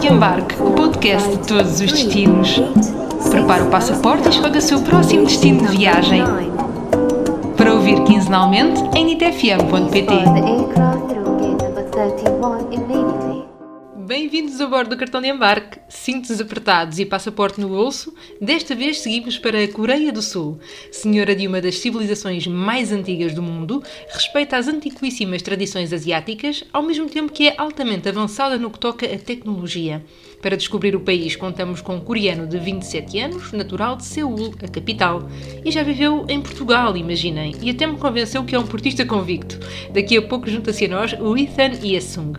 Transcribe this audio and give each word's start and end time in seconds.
de 0.00 0.08
Embarque, 0.08 0.54
o 0.60 0.72
podcast 0.72 1.28
de 1.28 1.38
todos 1.38 1.72
os 1.72 1.80
destinos. 1.80 2.60
Prepare 3.30 3.62
o 3.62 3.66
passaporte 3.66 4.26
e 4.26 4.30
escolha 4.30 4.58
o 4.58 4.62
seu 4.62 4.80
próximo 4.80 5.24
destino 5.24 5.66
de 5.66 5.76
viagem. 5.76 6.22
Para 7.56 7.74
ouvir 7.74 8.02
quinzenalmente 8.04 8.80
em 8.94 9.04
nitfm.pt. 9.06 10.95
Bem-vindos 14.06 14.60
a 14.60 14.68
bordo 14.68 14.90
do 14.90 14.96
cartão 14.96 15.20
de 15.20 15.26
embarque, 15.26 15.80
cintos 15.88 16.40
apertados 16.40 17.00
e 17.00 17.04
passaporte 17.04 17.60
no 17.60 17.68
bolso. 17.68 18.14
Desta 18.40 18.72
vez 18.72 19.00
seguimos 19.00 19.36
para 19.36 19.60
a 19.60 19.66
Coreia 19.66 20.12
do 20.12 20.22
Sul, 20.22 20.60
senhora 20.92 21.34
de 21.34 21.44
uma 21.44 21.60
das 21.60 21.80
civilizações 21.80 22.46
mais 22.46 22.92
antigas 22.92 23.34
do 23.34 23.42
mundo, 23.42 23.82
respeita 24.10 24.58
as 24.58 24.68
antiquíssimas 24.68 25.42
tradições 25.42 25.92
asiáticas, 25.92 26.62
ao 26.72 26.84
mesmo 26.84 27.08
tempo 27.08 27.32
que 27.32 27.48
é 27.48 27.54
altamente 27.58 28.08
avançada 28.08 28.56
no 28.56 28.70
que 28.70 28.78
toca 28.78 29.04
a 29.06 29.18
tecnologia. 29.18 30.04
Para 30.40 30.56
descobrir 30.56 30.94
o 30.94 31.00
país, 31.00 31.34
contamos 31.34 31.80
com 31.80 31.96
um 31.96 32.00
coreano 32.00 32.46
de 32.46 32.58
27 32.58 33.18
anos, 33.18 33.52
natural 33.52 33.96
de 33.96 34.04
Seul, 34.04 34.54
a 34.62 34.68
capital. 34.68 35.28
E 35.64 35.70
já 35.70 35.82
viveu 35.82 36.24
em 36.28 36.40
Portugal, 36.40 36.96
imaginem, 36.96 37.54
e 37.62 37.70
até 37.70 37.86
me 37.86 37.96
convenceu 37.96 38.44
que 38.44 38.54
é 38.54 38.58
um 38.58 38.66
portista 38.66 39.04
convicto. 39.04 39.58
Daqui 39.92 40.16
a 40.16 40.22
pouco 40.22 40.48
junta-se 40.48 40.84
a 40.84 40.88
nós 40.88 41.12
o 41.14 41.36
Ethan 41.36 41.72
Yesung. 41.82 42.34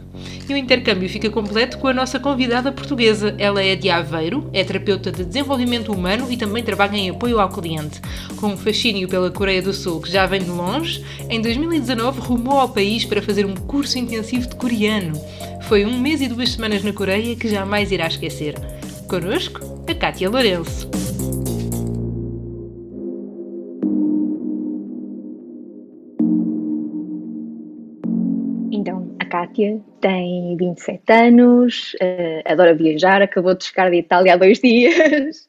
E 0.47 0.53
o 0.53 0.57
intercâmbio 0.57 1.09
fica 1.09 1.29
completo 1.29 1.77
com 1.77 1.87
a 1.87 1.93
nossa 1.93 2.19
convidada 2.19 2.71
portuguesa. 2.71 3.35
Ela 3.37 3.61
é 3.61 3.75
de 3.75 3.89
Aveiro, 3.89 4.49
é 4.53 4.63
terapeuta 4.63 5.11
de 5.11 5.25
desenvolvimento 5.25 5.91
humano 5.91 6.31
e 6.31 6.37
também 6.37 6.63
trabalha 6.63 6.95
em 6.95 7.09
apoio 7.09 7.39
ao 7.39 7.49
cliente. 7.49 7.99
Com 8.37 8.47
um 8.47 8.57
fascínio 8.57 9.09
pela 9.09 9.29
Coreia 9.29 9.61
do 9.61 9.73
Sul 9.73 10.01
que 10.01 10.11
já 10.11 10.25
vem 10.25 10.41
de 10.41 10.49
longe, 10.49 11.03
em 11.29 11.41
2019 11.41 12.21
rumou 12.21 12.59
ao 12.59 12.69
país 12.69 13.03
para 13.03 13.21
fazer 13.21 13.45
um 13.45 13.55
curso 13.55 13.97
intensivo 13.97 14.47
de 14.47 14.55
coreano. 14.55 15.19
Foi 15.67 15.85
um 15.85 15.99
mês 15.99 16.21
e 16.21 16.29
duas 16.29 16.53
semanas 16.53 16.81
na 16.81 16.93
Coreia 16.93 17.35
que 17.35 17.49
jamais 17.49 17.86
irá 17.91 18.07
esquecer. 18.07 18.55
Connosco, 19.09 19.59
a 19.89 19.95
Kátia 19.95 20.29
Lourenço. 20.29 20.89
Então, 28.71 29.15
a 29.19 29.25
Kátia 29.25 29.79
tem 30.01 30.55
27 30.57 31.01
anos, 31.11 31.93
uh, 31.95 32.41
adora 32.45 32.73
viajar, 32.73 33.21
acabou 33.21 33.55
de 33.55 33.63
chegar 33.63 33.89
de 33.89 33.97
Itália 33.97 34.33
há 34.33 34.37
dois 34.37 34.59
dias. 34.61 35.47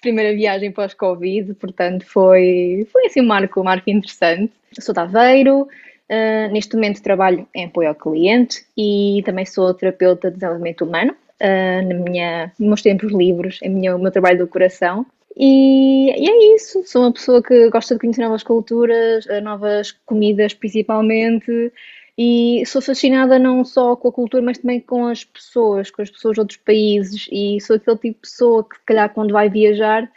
Primeira 0.00 0.34
viagem 0.36 0.70
pós-Covid, 0.70 1.54
portanto 1.54 2.04
foi, 2.04 2.86
foi 2.92 3.06
assim 3.06 3.20
um 3.20 3.26
marco, 3.26 3.60
um 3.60 3.64
marco 3.64 3.90
interessante. 3.90 4.52
Sou 4.78 4.92
de 4.92 5.00
Aveiro, 5.00 5.62
uh, 5.62 6.52
neste 6.52 6.74
momento 6.74 7.02
trabalho 7.02 7.48
em 7.54 7.64
apoio 7.64 7.88
ao 7.88 7.94
cliente 7.94 8.64
e 8.76 9.22
também 9.24 9.44
sou 9.44 9.72
terapeuta 9.74 10.30
de 10.30 10.36
desenvolvimento 10.36 10.84
humano. 10.84 11.14
Uh, 11.40 11.86
na 11.86 11.94
minha, 11.94 12.52
nos 12.58 12.68
meus 12.68 12.82
tempos 12.82 13.12
livres, 13.12 13.58
é 13.62 13.68
o 13.94 13.98
meu 13.98 14.10
trabalho 14.10 14.38
do 14.38 14.48
coração. 14.48 15.06
E, 15.36 16.10
e, 16.10 16.28
é 16.28 16.54
isso, 16.56 16.82
sou 16.84 17.02
uma 17.02 17.12
pessoa 17.12 17.40
que 17.40 17.70
gosta 17.70 17.94
de 17.94 18.00
conhecer 18.00 18.22
novas 18.22 18.42
culturas, 18.42 19.24
novas 19.42 19.92
comidas 20.04 20.52
principalmente, 20.52 21.72
e 22.20 22.64
sou 22.66 22.82
fascinada 22.82 23.38
não 23.38 23.64
só 23.64 23.94
com 23.94 24.08
a 24.08 24.12
cultura, 24.12 24.42
mas 24.42 24.58
também 24.58 24.80
com 24.80 25.06
as 25.06 25.22
pessoas, 25.22 25.88
com 25.88 26.02
as 26.02 26.10
pessoas 26.10 26.34
de 26.34 26.40
outros 26.40 26.58
países. 26.58 27.28
E 27.30 27.60
sou 27.60 27.76
aquele 27.76 27.96
tipo 27.96 28.14
de 28.14 28.20
pessoa 28.20 28.68
que, 28.68 28.74
se 28.74 28.82
calhar, 28.84 29.14
quando 29.14 29.32
vai 29.32 29.48
viajar, 29.48 30.10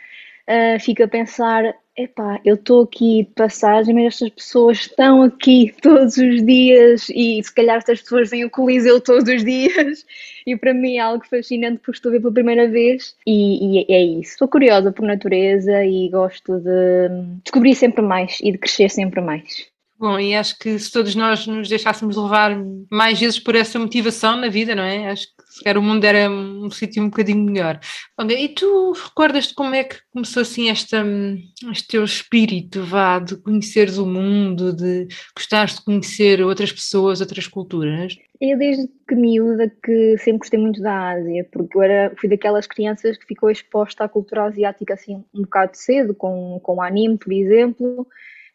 uh, 0.51 0.79
fica 0.79 1.05
a 1.05 1.07
pensar: 1.07 1.73
epá, 1.97 2.39
eu 2.43 2.55
estou 2.55 2.83
aqui 2.83 3.23
de 3.23 3.31
passagem, 3.33 3.93
mas 3.93 4.15
estas 4.15 4.29
pessoas 4.29 4.79
estão 4.79 5.23
aqui 5.23 5.73
todos 5.81 6.17
os 6.17 6.45
dias. 6.45 7.07
E 7.09 7.41
se 7.43 7.53
calhar, 7.53 7.77
estas 7.77 8.01
pessoas 8.01 8.29
vêm 8.29 8.43
ao 8.43 8.49
Coliseu 8.49 8.99
todos 9.01 9.27
os 9.33 9.43
dias. 9.43 10.05
E 10.43 10.57
para 10.57 10.73
mim 10.73 10.95
é 10.97 10.99
algo 10.99 11.23
fascinante 11.23 11.77
porque 11.85 11.97
estou 11.99 12.09
a 12.09 12.13
ver 12.13 12.19
pela 12.19 12.33
primeira 12.33 12.67
vez. 12.67 13.15
E, 13.27 13.83
e 13.85 13.93
é 13.93 14.03
isso. 14.03 14.39
Sou 14.39 14.47
curiosa 14.47 14.91
por 14.91 15.05
natureza 15.05 15.85
e 15.85 16.09
gosto 16.09 16.59
de 16.59 17.09
descobrir 17.43 17.75
sempre 17.75 18.01
mais 18.01 18.39
e 18.41 18.51
de 18.51 18.57
crescer 18.57 18.89
sempre 18.89 19.21
mais. 19.21 19.70
Bom, 20.01 20.19
e 20.19 20.33
acho 20.33 20.57
que 20.57 20.79
se 20.79 20.91
todos 20.91 21.13
nós 21.13 21.45
nos 21.45 21.69
deixássemos 21.69 22.17
levar 22.17 22.57
mais 22.89 23.19
vezes 23.19 23.37
por 23.37 23.53
essa 23.53 23.77
motivação 23.77 24.35
na 24.35 24.49
vida, 24.49 24.73
não 24.73 24.81
é? 24.81 25.11
Acho 25.11 25.27
que 25.27 25.43
se 25.53 25.63
calhar 25.63 25.77
o 25.77 25.83
mundo 25.83 26.03
era 26.03 26.27
um 26.27 26.71
sítio 26.71 27.03
um 27.03 27.09
bocadinho 27.09 27.43
melhor. 27.43 27.79
e 28.27 28.49
tu 28.49 28.93
recordas-te 28.93 29.53
como 29.53 29.75
é 29.75 29.83
que 29.83 29.97
começou 30.11 30.41
assim 30.41 30.71
esta, 30.71 31.05
este 31.71 31.87
teu 31.87 32.03
espírito, 32.03 32.83
vá, 32.83 33.19
de 33.19 33.37
conheceres 33.37 33.99
o 33.99 34.05
mundo, 34.07 34.75
de 34.75 35.07
gostares 35.37 35.75
de 35.75 35.85
conhecer 35.85 36.41
outras 36.41 36.71
pessoas, 36.71 37.21
outras 37.21 37.45
culturas? 37.45 38.17
Eu 38.41 38.57
desde 38.57 38.89
que 39.07 39.13
miúda 39.13 39.71
que 39.83 40.17
sempre 40.17 40.39
gostei 40.39 40.59
muito 40.59 40.81
da 40.81 41.11
Ásia, 41.11 41.47
porque 41.51 41.77
eu 41.77 41.81
era, 41.83 42.15
fui 42.19 42.27
daquelas 42.27 42.65
crianças 42.65 43.19
que 43.19 43.27
ficou 43.27 43.51
exposta 43.51 44.03
à 44.03 44.09
cultura 44.09 44.45
asiática 44.45 44.95
assim 44.95 45.23
um 45.31 45.43
bocado 45.43 45.77
cedo, 45.77 46.15
com, 46.15 46.59
com 46.63 46.81
anime, 46.81 47.19
por 47.19 47.31
exemplo, 47.31 48.07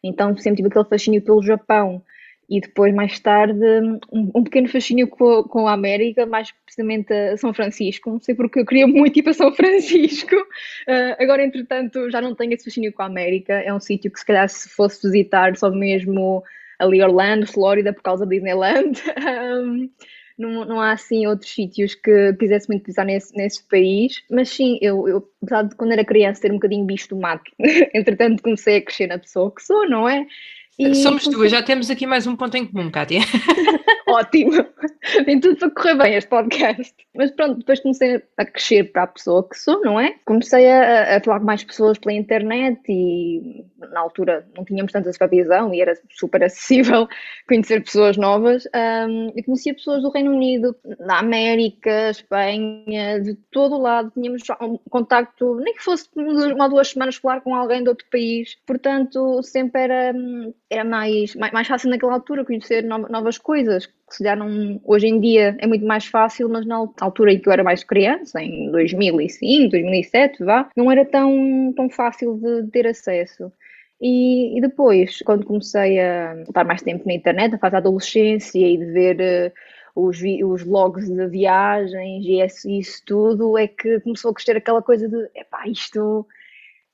então 0.03 0.35
sempre 0.37 0.57
tive 0.57 0.69
aquele 0.69 0.85
fascínio 0.85 1.21
pelo 1.21 1.41
Japão 1.41 2.03
e 2.49 2.61
depois 2.61 2.93
mais 2.93 3.19
tarde 3.19 3.59
um, 4.11 4.31
um 4.33 4.43
pequeno 4.43 4.69
fascínio 4.69 5.07
com, 5.07 5.43
com, 5.43 5.67
a 5.67 5.73
América, 5.73 6.25
mais 6.25 6.51
precisamente 6.65 7.13
a 7.13 7.35
São 7.35 7.53
Francisco. 7.53 8.09
Não 8.09 8.21
sei 8.21 8.35
porque 8.35 8.61
eu 8.61 8.65
queria 8.65 8.87
muito 8.87 9.19
ir 9.19 9.23
para 9.23 9.33
São 9.33 9.53
Francisco. 9.53 10.35
Uh, 10.35 11.15
agora, 11.19 11.43
entretanto, 11.43 12.09
já 12.09 12.21
não 12.21 12.33
tenho 12.33 12.53
esse 12.53 12.63
fascínio 12.63 12.93
com 12.93 13.01
a 13.01 13.05
América. 13.05 13.53
É 13.53 13.73
um 13.73 13.79
sítio 13.79 14.09
que 14.09 14.19
se 14.19 14.25
calhar 14.25 14.47
se 14.47 14.69
fosse 14.69 15.05
visitar 15.05 15.57
só 15.57 15.69
mesmo 15.69 16.41
ali 16.79 17.01
Orlando, 17.01 17.47
Flórida, 17.47 17.91
por 17.91 18.01
causa 18.01 18.25
da 18.25 18.29
Disneyland. 18.29 19.01
um, 19.63 19.89
não, 20.37 20.65
não 20.65 20.79
há 20.79 20.91
assim 20.91 21.25
outros 21.25 21.51
sítios 21.51 21.95
que 21.95 22.33
quisesse 22.33 22.67
muito 22.67 22.83
pisar 22.83 23.05
nesse, 23.05 23.35
nesse 23.35 23.63
país, 23.67 24.21
mas 24.29 24.49
sim, 24.49 24.77
eu, 24.81 25.07
eu, 25.07 25.29
apesar 25.41 25.63
de 25.63 25.75
quando 25.75 25.93
era 25.93 26.05
criança 26.05 26.41
ter 26.41 26.51
um 26.51 26.55
bocadinho 26.55 26.85
bicho 26.85 27.09
do 27.09 27.17
mato, 27.17 27.51
entretanto 27.93 28.43
comecei 28.43 28.77
a 28.77 28.81
crescer 28.81 29.07
na 29.07 29.17
pessoa 29.17 29.53
que 29.53 29.63
sou, 29.63 29.89
não 29.89 30.07
é? 30.07 30.25
E 30.79 30.93
Somos 30.93 31.23
comecei... 31.23 31.33
duas, 31.33 31.51
já 31.51 31.63
temos 31.63 31.89
aqui 31.89 32.05
mais 32.05 32.27
um 32.27 32.35
ponto 32.35 32.55
em 32.55 32.65
comum, 32.65 32.91
Kátia. 32.91 33.21
Ótimo, 34.07 34.63
tem 35.25 35.39
tudo 35.39 35.57
para 35.57 35.71
correr 35.71 35.95
bem 35.95 36.13
este 36.13 36.29
podcast. 36.29 36.93
Mas 37.15 37.31
pronto, 37.31 37.57
depois 37.57 37.79
comecei 37.79 38.21
a 38.37 38.45
crescer 38.45 38.91
para 38.91 39.03
a 39.03 39.07
pessoa 39.07 39.47
que 39.47 39.57
sou, 39.57 39.81
não 39.81 39.99
é? 39.99 40.13
Comecei 40.23 40.69
a, 40.69 41.17
a 41.17 41.21
falar 41.21 41.39
com 41.39 41.45
mais 41.45 41.63
pessoas 41.63 41.97
pela 41.97 42.13
internet 42.13 42.79
e 42.87 43.65
na 43.77 43.99
altura 43.99 44.47
não 44.55 44.65
tínhamos 44.65 44.91
tanta 44.91 45.11
supervisão 45.11 45.73
e 45.73 45.81
era 45.81 45.93
super 46.11 46.43
acessível 46.43 47.07
conhecer 47.47 47.83
pessoas 47.83 48.17
novas. 48.17 48.65
Um, 48.75 49.31
eu 49.35 49.43
conhecia 49.43 49.73
pessoas 49.73 50.01
do 50.01 50.09
Reino 50.09 50.31
Unido, 50.31 50.75
da 50.99 51.19
América, 51.19 52.09
Espanha, 52.09 53.21
de 53.21 53.35
todo 53.51 53.75
o 53.75 53.81
lado. 53.81 54.11
Tínhamos 54.11 54.43
um 54.61 54.77
contacto, 54.89 55.55
nem 55.55 55.73
que 55.73 55.83
fosse 55.83 56.09
uma 56.15 56.65
ou 56.65 56.69
duas 56.69 56.89
semanas 56.89 57.15
falar 57.15 57.41
com 57.41 57.55
alguém 57.55 57.83
de 57.83 57.89
outro 57.89 58.05
país. 58.11 58.57
Portanto, 58.65 59.41
sempre 59.43 59.81
era, 59.81 60.13
era 60.69 60.83
mais, 60.83 61.35
mais, 61.35 61.67
fácil 61.67 61.89
naquela 61.89 62.13
altura 62.13 62.45
conhecer 62.45 62.83
novas 62.83 63.37
coisas 63.37 63.87
que 64.07 64.15
se 64.15 64.23
calhar 64.23 64.37
não, 64.37 64.79
hoje 64.85 65.07
em 65.07 65.19
dia 65.19 65.55
é 65.59 65.67
muito 65.67 65.85
mais 65.85 66.05
fácil, 66.05 66.47
mas 66.47 66.65
na 66.65 66.77
altura 67.01 67.33
em 67.33 67.39
que 67.39 67.49
eu 67.49 67.53
era 67.53 67.63
mais 67.63 67.83
criança, 67.83 68.41
em 68.41 68.71
2005, 68.71 69.71
2007, 69.71 70.43
vá, 70.43 70.69
não 70.75 70.89
era 70.89 71.05
tão, 71.05 71.73
tão 71.75 71.89
fácil 71.89 72.37
de 72.37 72.71
ter 72.71 72.87
acesso. 72.87 73.51
E, 73.99 74.57
e 74.57 74.61
depois, 74.61 75.19
quando 75.23 75.45
comecei 75.45 75.99
a 75.99 76.35
estar 76.43 76.63
mais 76.63 76.81
tempo 76.81 77.07
na 77.07 77.13
internet, 77.13 77.55
a 77.55 77.57
fase 77.57 77.71
da 77.73 77.77
adolescência 77.79 78.59
e 78.59 78.77
de 78.77 78.85
ver 78.85 79.51
uh, 79.95 80.01
os, 80.07 80.19
os 80.21 80.63
logs 80.65 81.09
de 81.09 81.27
viagens 81.27 82.23
e 82.25 82.39
isso, 82.43 82.69
isso 82.69 83.01
tudo, 83.05 83.57
é 83.57 83.67
que 83.67 83.99
começou 84.01 84.31
a 84.31 84.33
crescer 84.33 84.57
aquela 84.57 84.81
coisa 84.83 85.09
de, 85.09 85.29
epá, 85.35 85.67
isto 85.67 86.27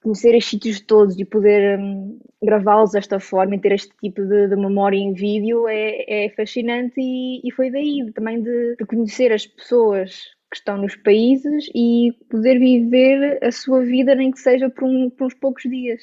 conhecer 0.03 0.36
estes 0.36 0.52
sítios 0.52 0.81
todos 0.81 1.18
e 1.18 1.25
poder 1.25 1.80
um, 1.80 2.19
gravá-los 2.44 2.92
desta 2.92 3.19
forma 3.19 3.56
e 3.56 3.59
ter 3.59 3.72
este 3.72 3.94
tipo 4.02 4.22
de, 4.22 4.50
de 4.50 4.56
memória 4.56 4.97
em 4.97 5.13
vídeo 5.13 5.68
é, 5.68 6.25
é 6.25 6.30
fascinante 6.30 7.00
e, 7.00 7.42
e, 7.44 7.52
foi 7.52 7.72
daí 7.72 8.12
também 8.13 8.42
de, 8.42 8.75
de, 8.75 8.86
conhecer 8.86 9.31
as 9.31 9.48
pessoas 9.48 10.25
que 10.51 10.57
estão 10.57 10.77
nos 10.77 10.95
países 10.98 11.69
e 11.74 12.12
poder 12.30 12.60
viver 12.60 13.39
a 13.44 13.51
sua 13.51 13.81
vida 13.81 14.13
nem 14.13 14.30
que 14.31 14.39
seja 14.39 14.69
por, 14.69 14.83
um, 14.83 15.10
por 15.10 15.27
uns 15.27 15.33
poucos 15.33 15.63
dias. 15.63 16.01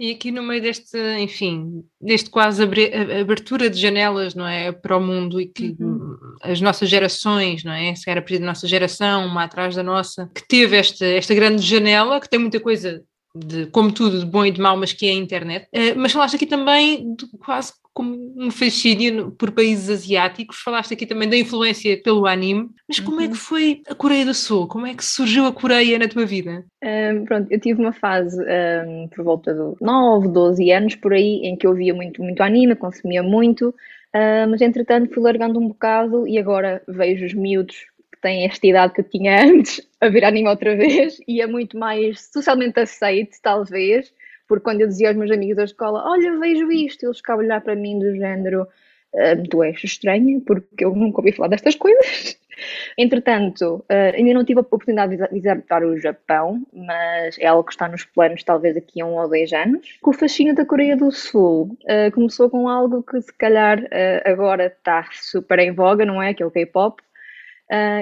E 0.00 0.12
aqui 0.12 0.30
no 0.30 0.42
meio 0.42 0.62
deste, 0.62 0.96
enfim, 1.18 1.84
deste 2.00 2.30
quase 2.30 2.62
abertura 2.62 3.68
de 3.68 3.78
janelas, 3.78 4.34
não 4.34 4.46
é, 4.46 4.72
para 4.72 4.96
o 4.96 5.00
mundo 5.00 5.38
e 5.38 5.46
que 5.46 5.76
uhum. 5.78 6.16
as 6.42 6.58
nossas 6.58 6.88
gerações, 6.88 7.62
não 7.62 7.72
é, 7.72 7.94
se 7.94 8.08
era 8.08 8.24
a 8.26 8.40
nossa 8.40 8.66
geração, 8.66 9.26
uma 9.26 9.44
atrás 9.44 9.74
da 9.74 9.82
nossa, 9.82 10.30
que 10.34 10.48
teve 10.48 10.78
esta, 10.78 11.04
esta 11.04 11.34
grande 11.34 11.60
janela, 11.60 12.18
que 12.18 12.30
tem 12.30 12.40
muita 12.40 12.58
coisa 12.58 13.04
de, 13.34 13.66
como 13.66 13.92
tudo, 13.92 14.20
de 14.20 14.24
bom 14.24 14.46
e 14.46 14.50
de 14.50 14.58
mau, 14.58 14.74
mas 14.74 14.94
que 14.94 15.06
é 15.06 15.10
a 15.10 15.14
internet. 15.14 15.66
Uh, 15.66 15.98
mas 15.98 16.12
falaste 16.12 16.36
aqui 16.36 16.46
também 16.46 17.14
de 17.14 17.26
quase 17.38 17.74
como 18.00 18.32
um 18.34 18.50
fascínio 18.50 19.30
por 19.32 19.50
países 19.50 19.90
asiáticos, 19.90 20.56
falaste 20.62 20.94
aqui 20.94 21.04
também 21.04 21.28
da 21.28 21.36
influência 21.36 22.00
pelo 22.02 22.26
anime, 22.26 22.70
mas 22.88 22.98
como 22.98 23.18
uhum. 23.18 23.22
é 23.22 23.26
que 23.26 23.32
uhum. 23.32 23.38
foi 23.38 23.82
a 23.86 23.94
Coreia 23.94 24.24
do 24.24 24.32
Sul? 24.32 24.66
Como 24.66 24.86
é 24.86 24.94
que 24.94 25.04
surgiu 25.04 25.44
a 25.44 25.52
Coreia 25.52 25.98
na 25.98 26.08
tua 26.08 26.24
vida? 26.24 26.64
Um, 26.82 27.24
pronto, 27.26 27.52
eu 27.52 27.60
tive 27.60 27.78
uma 27.78 27.92
fase 27.92 28.42
um, 28.42 29.08
por 29.08 29.22
volta 29.22 29.52
de 29.52 29.84
9, 29.84 30.28
12 30.28 30.72
anos 30.72 30.94
por 30.94 31.12
aí, 31.12 31.42
em 31.44 31.56
que 31.56 31.66
eu 31.66 31.74
via 31.74 31.92
muito, 31.92 32.22
muito 32.22 32.42
anime, 32.42 32.74
consumia 32.74 33.22
muito, 33.22 33.68
uh, 33.68 34.48
mas 34.48 34.62
entretanto 34.62 35.12
fui 35.12 35.22
largando 35.22 35.60
um 35.60 35.68
bocado 35.68 36.26
e 36.26 36.38
agora 36.38 36.82
vejo 36.88 37.26
os 37.26 37.34
miúdos 37.34 37.76
tem 38.22 38.44
esta 38.44 38.66
idade 38.66 38.92
que 38.92 39.00
eu 39.00 39.08
tinha 39.08 39.44
antes 39.44 39.80
a 40.00 40.08
ver 40.08 40.24
anime 40.24 40.48
outra 40.48 40.74
vez 40.76 41.18
e 41.28 41.40
é 41.40 41.46
muito 41.46 41.78
mais 41.78 42.30
socialmente 42.32 42.80
aceite, 42.80 43.38
talvez, 43.42 44.12
porque 44.50 44.64
quando 44.64 44.80
eu 44.80 44.88
dizia 44.88 45.06
aos 45.06 45.16
meus 45.16 45.30
amigos 45.30 45.54
da 45.54 45.62
escola, 45.62 46.02
olha, 46.04 46.36
vejo 46.40 46.72
isto, 46.72 47.06
eles 47.06 47.18
ficavam 47.18 47.42
a 47.42 47.44
olhar 47.44 47.60
para 47.60 47.76
mim 47.76 48.00
do 48.00 48.16
género, 48.16 48.62
uh, 48.62 49.48
tu 49.48 49.62
és 49.62 49.84
estranha, 49.84 50.40
porque 50.44 50.84
eu 50.84 50.92
nunca 50.92 51.20
ouvi 51.20 51.30
falar 51.30 51.50
destas 51.50 51.76
coisas. 51.76 52.36
Entretanto, 52.98 53.76
uh, 53.76 54.12
ainda 54.12 54.34
não 54.34 54.44
tive 54.44 54.58
a 54.58 54.62
oportunidade 54.62 55.16
de 55.16 55.28
visitar 55.28 55.84
o 55.84 55.96
Japão, 56.00 56.66
mas 56.72 57.38
é 57.38 57.46
algo 57.46 57.62
que 57.62 57.70
está 57.70 57.86
nos 57.86 58.04
planos 58.04 58.42
talvez 58.42 58.76
aqui 58.76 59.00
a 59.00 59.06
um 59.06 59.20
ou 59.20 59.28
dois 59.28 59.52
anos. 59.52 60.00
O 60.02 60.12
fascínio 60.12 60.52
da 60.52 60.66
Coreia 60.66 60.96
do 60.96 61.12
Sul, 61.12 61.78
uh, 61.84 62.12
começou 62.12 62.50
com 62.50 62.68
algo 62.68 63.04
que 63.04 63.22
se 63.22 63.32
calhar 63.32 63.78
agora 64.24 64.66
está 64.66 65.08
super 65.12 65.60
em 65.60 65.70
voga, 65.70 66.04
não 66.04 66.20
é? 66.20 66.34
Que 66.34 66.42
é 66.42 66.46
o 66.46 66.50
K-pop. 66.50 67.00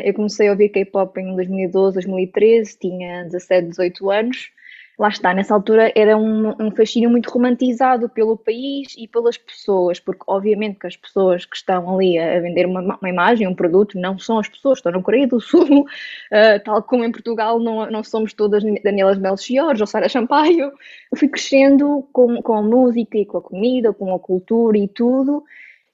eu 0.02 0.14
comecei 0.14 0.48
a 0.48 0.52
ouvir 0.52 0.70
K-pop 0.70 1.20
em 1.20 1.36
2012, 1.36 1.92
2013, 1.92 2.78
tinha 2.78 3.24
17, 3.24 3.68
18 3.68 4.10
anos 4.10 4.57
lá 4.98 5.08
está, 5.08 5.32
nessa 5.32 5.54
altura 5.54 5.92
era 5.94 6.16
um, 6.16 6.54
um, 6.58 6.70
fascínio 6.72 7.08
muito 7.08 7.30
romantizado 7.30 8.08
pelo 8.08 8.36
país 8.36 8.94
e 8.98 9.06
pelas 9.06 9.38
pessoas, 9.38 10.00
porque 10.00 10.24
obviamente 10.26 10.80
que 10.80 10.88
as 10.88 10.96
pessoas 10.96 11.44
que 11.44 11.56
estão 11.56 11.94
ali 11.94 12.18
a 12.18 12.40
vender 12.40 12.66
uma, 12.66 12.80
uma 12.80 13.08
imagem, 13.08 13.46
um 13.46 13.54
produto, 13.54 13.98
não 13.98 14.18
são 14.18 14.40
as 14.40 14.48
pessoas 14.48 14.78
estão 14.78 14.90
na 14.90 15.00
Coreia 15.00 15.28
do 15.28 15.38
Sul, 15.40 15.82
uh, 15.82 16.64
tal 16.64 16.82
como 16.82 17.04
em 17.04 17.12
Portugal 17.12 17.60
não, 17.60 17.88
não 17.88 18.02
somos 18.02 18.32
todas 18.32 18.64
Danielas 18.82 19.18
Melchior 19.18 19.76
ou 19.78 19.86
Sara 19.86 20.08
Champaio. 20.08 20.72
Fui 21.14 21.28
crescendo 21.28 22.06
com, 22.12 22.42
com 22.42 22.54
a 22.54 22.62
música 22.62 23.18
e 23.18 23.24
com 23.24 23.38
a 23.38 23.42
comida, 23.42 23.92
com 23.92 24.12
a 24.12 24.18
cultura 24.18 24.76
e 24.78 24.88
tudo, 24.88 25.44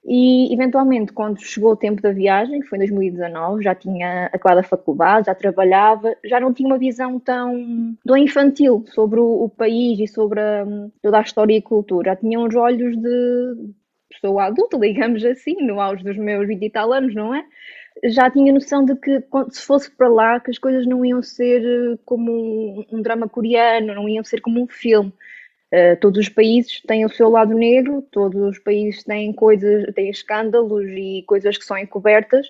e, 0.07 0.53
eventualmente, 0.53 1.11
quando 1.11 1.41
chegou 1.41 1.71
o 1.71 1.75
tempo 1.75 1.99
da 1.99 2.11
viagem, 2.11 2.59
que 2.59 2.67
foi 2.67 2.77
em 2.77 2.81
2019, 2.81 3.63
já 3.63 3.73
tinha 3.73 4.27
acabado 4.27 4.59
a 4.59 4.63
faculdade, 4.63 5.25
já 5.25 5.33
trabalhava, 5.33 6.15
já 6.23 6.39
não 6.39 6.53
tinha 6.53 6.67
uma 6.67 6.77
visão 6.77 7.19
tão, 7.19 7.97
infantil 8.15 8.85
sobre 8.87 9.19
o, 9.19 9.45
o 9.45 9.49
país 9.49 9.99
e 9.99 10.07
sobre 10.07 10.39
a, 10.39 10.63
toda 11.01 11.17
a 11.17 11.21
história 11.21 11.57
e 11.57 11.61
cultura. 11.61 12.11
Já 12.11 12.15
tinha 12.17 12.39
uns 12.39 12.55
olhos 12.55 12.95
de 12.95 13.73
pessoa 14.07 14.43
adulta, 14.45 14.77
digamos 14.79 15.25
assim, 15.25 15.55
no 15.65 15.81
auge 15.81 16.03
dos 16.03 16.17
meus 16.17 16.47
20 16.47 16.63
e 16.63 16.69
tal 16.69 16.93
anos, 16.93 17.15
não 17.15 17.33
é? 17.33 17.43
Já 18.03 18.29
tinha 18.29 18.53
noção 18.53 18.85
de 18.85 18.95
que, 18.95 19.23
se 19.49 19.61
fosse 19.61 19.89
para 19.89 20.07
lá, 20.07 20.39
que 20.39 20.51
as 20.51 20.59
coisas 20.59 20.85
não 20.85 21.03
iam 21.03 21.23
ser 21.23 21.63
eh, 21.63 21.97
como 22.05 22.31
um, 22.31 22.85
um 22.91 23.01
drama 23.01 23.27
coreano, 23.27 23.95
não 23.95 24.07
iam 24.07 24.23
ser 24.23 24.39
como 24.41 24.61
um 24.61 24.67
filme 24.67 25.11
Uh, 25.73 25.99
todos 25.99 26.19
os 26.19 26.29
países 26.29 26.81
têm 26.87 27.05
o 27.05 27.09
seu 27.09 27.29
lado 27.29 27.53
negro, 27.53 28.05
todos 28.11 28.41
os 28.41 28.59
países 28.59 29.03
têm 29.03 29.33
coisas, 29.33 29.85
têm 29.93 30.09
escândalos 30.09 30.85
e 30.89 31.23
coisas 31.27 31.57
que 31.57 31.65
são 31.65 31.77
encobertas. 31.77 32.47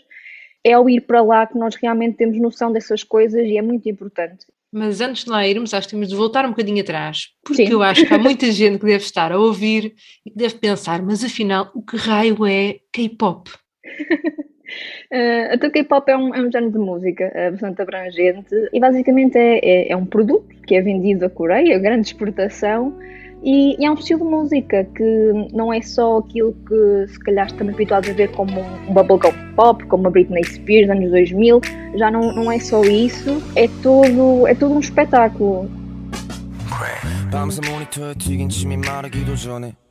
É 0.64 0.74
ao 0.74 0.90
ir 0.90 1.02
para 1.02 1.22
lá 1.22 1.46
que 1.46 1.58
nós 1.58 1.76
realmente 1.76 2.18
temos 2.18 2.38
noção 2.40 2.72
dessas 2.72 3.04
coisas 3.04 3.46
e 3.46 3.58
é 3.58 3.62
muito 3.62 3.88
importante. 3.88 4.46
Mas 4.72 5.00
antes 5.00 5.24
de 5.24 5.30
lá 5.30 5.48
irmos, 5.48 5.74
acho 5.74 5.88
que 5.88 5.94
temos 5.94 6.10
de 6.10 6.16
voltar 6.16 6.46
um 6.46 6.50
bocadinho 6.50 6.82
atrás, 6.82 7.30
porque 7.44 7.66
Sim. 7.66 7.72
eu 7.72 7.82
acho 7.82 8.06
que 8.06 8.14
há 8.14 8.18
muita 8.18 8.50
gente 8.52 8.80
que 8.80 8.86
deve 8.86 9.04
estar 9.04 9.32
a 9.32 9.40
ouvir 9.40 9.96
e 10.26 10.32
que 10.32 10.38
deve 10.38 10.56
pensar, 10.56 11.02
mas 11.02 11.24
afinal, 11.24 11.72
o 11.74 11.82
que 11.82 11.96
raio 11.96 12.46
é 12.46 12.80
K-pop? 12.92 13.50
Uh, 15.12 15.54
então, 15.54 15.70
K-pop 15.70 16.12
é 16.12 16.18
um, 16.18 16.34
é 16.34 16.42
um 16.42 16.52
género 16.52 16.72
de 16.72 16.80
música 16.80 17.32
uh, 17.36 17.52
bastante 17.52 17.82
abrangente 17.82 18.56
e 18.74 18.80
basicamente 18.80 19.38
é, 19.38 19.60
é, 19.60 19.92
é, 19.92 19.96
um 19.96 20.06
produto 20.06 20.48
que 20.66 20.76
é 20.76 20.82
vendido 20.82 21.26
à 21.26 21.30
Coreia, 21.30 21.78
grande 21.78 22.08
exportação, 22.08 22.98
e, 23.44 23.80
e, 23.80 23.86
é 23.86 23.92
um 23.92 23.94
estilo 23.94 24.22
de 24.22 24.26
música 24.26 24.84
que 24.96 25.32
não 25.54 25.72
é 25.72 25.80
só 25.82 26.18
aquilo 26.18 26.56
que 26.68 27.08
se 27.08 27.20
calhar 27.20 27.46
estamos 27.46 27.76
habituados 27.76 28.10
a 28.10 28.14
ver 28.14 28.32
como 28.32 28.60
um, 28.60 28.90
um 28.90 28.94
bubblegum 28.94 29.32
pop, 29.56 29.86
como 29.86 30.08
a 30.08 30.10
Britney 30.10 30.44
Spears 30.44 30.90
anos 30.90 31.12
2000, 31.12 31.62
já 31.96 32.10
não, 32.10 32.34
não 32.34 32.52
é 32.52 32.60
só 32.60 32.82
isso, 32.82 33.42
é 33.56 33.68
todo, 33.84 34.48
é 34.48 34.56
todo 34.56 34.74
um 34.74 34.80
espetáculo. 34.80 35.70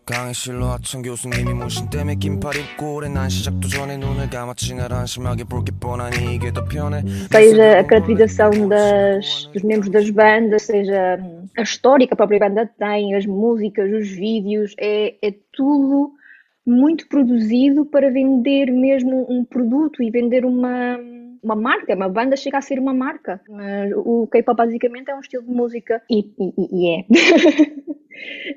강의실로 0.05 0.65
하천 0.65 1.03
교수님이 1.03 1.53
모신 1.53 1.87
때문에 1.91 2.15
긴팔 2.15 2.55
입고 2.55 2.95
오래 2.95 3.09
난 3.09 3.29
시작도 3.29 3.67
전에 3.67 3.97
눈을 3.97 4.31
감았지 4.31 4.73
날 4.73 4.91
안심하게 4.91 5.43
볼게 5.43 5.71
뻔하니 5.79 6.33
이게 6.33 6.51
더 6.51 6.65
편해 6.65 7.03
Seja 7.31 7.77
a 7.77 7.83
caracterização 7.85 8.67
das, 8.67 9.47
dos 9.53 9.63
membros 9.63 9.91
das 9.91 10.09
bandas, 10.09 10.63
seja 10.63 11.19
a 11.55 11.61
história 11.61 12.07
que 12.07 12.13
a 12.13 12.17
própria 12.17 12.39
banda 12.39 12.65
tem, 12.79 13.13
as 13.13 13.27
músicas, 13.27 13.91
os 13.93 14.09
vídeos, 14.09 14.73
é, 14.79 15.13
é 15.21 15.31
tudo 15.53 16.11
muito 16.66 17.06
produzido 17.08 17.84
para 17.84 18.10
vender 18.10 18.70
mesmo 18.70 19.26
um 19.28 19.44
produto 19.44 20.02
e 20.02 20.10
vender 20.10 20.44
uma, 20.44 20.98
uma 21.42 21.54
marca, 21.54 21.94
uma 21.94 22.08
banda 22.08 22.36
chega 22.36 22.58
a 22.58 22.62
ser 22.62 22.78
uma 22.78 22.94
marca. 22.94 23.40
Mas 23.48 23.92
o 23.94 24.26
K-pop 24.26 24.56
basicamente 24.56 25.10
é 25.10 25.14
um 25.14 25.20
estilo 25.20 25.44
de 25.44 25.50
música 25.50 26.02
e, 26.10 26.20
e, 26.38 26.54
e 26.72 26.90
é. 26.90 27.04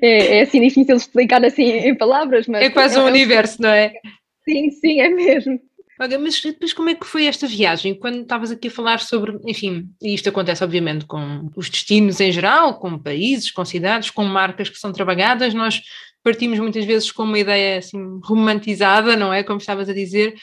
é. 0.00 0.38
é. 0.38 0.40
assim 0.42 0.60
difícil 0.60 0.96
explicar 0.96 1.44
assim 1.44 1.64
em 1.64 1.94
palavras, 1.94 2.48
mas. 2.48 2.62
É 2.62 2.70
quase 2.70 2.96
é, 2.96 3.00
um 3.00 3.06
é 3.06 3.10
universo, 3.10 3.60
não 3.60 3.70
é? 3.70 3.92
Sim, 4.48 4.70
sim, 4.70 5.00
é 5.00 5.10
mesmo. 5.10 5.60
Olha, 6.00 6.18
mas 6.18 6.40
depois 6.40 6.72
como 6.72 6.88
é 6.88 6.94
que 6.94 7.06
foi 7.06 7.26
esta 7.26 7.46
viagem? 7.46 7.94
Quando 7.94 8.20
estavas 8.20 8.50
aqui 8.50 8.68
a 8.68 8.70
falar 8.70 9.00
sobre, 9.00 9.38
enfim, 9.44 9.88
e 10.00 10.14
isto 10.14 10.28
acontece 10.28 10.62
obviamente 10.62 11.04
com 11.04 11.50
os 11.56 11.68
destinos 11.68 12.20
em 12.20 12.30
geral, 12.30 12.78
com 12.78 12.98
países, 12.98 13.50
com 13.50 13.64
cidades, 13.64 14.10
com 14.10 14.24
marcas 14.24 14.68
que 14.68 14.78
são 14.78 14.92
trabalhadas, 14.92 15.52
nós 15.54 15.82
partimos 16.22 16.58
muitas 16.58 16.84
vezes 16.84 17.10
com 17.10 17.24
uma 17.24 17.38
ideia 17.38 17.78
assim 17.78 18.20
romantizada, 18.22 19.16
não 19.16 19.32
é? 19.32 19.42
Como 19.42 19.58
estavas 19.58 19.88
a 19.88 19.94
dizer, 19.94 20.34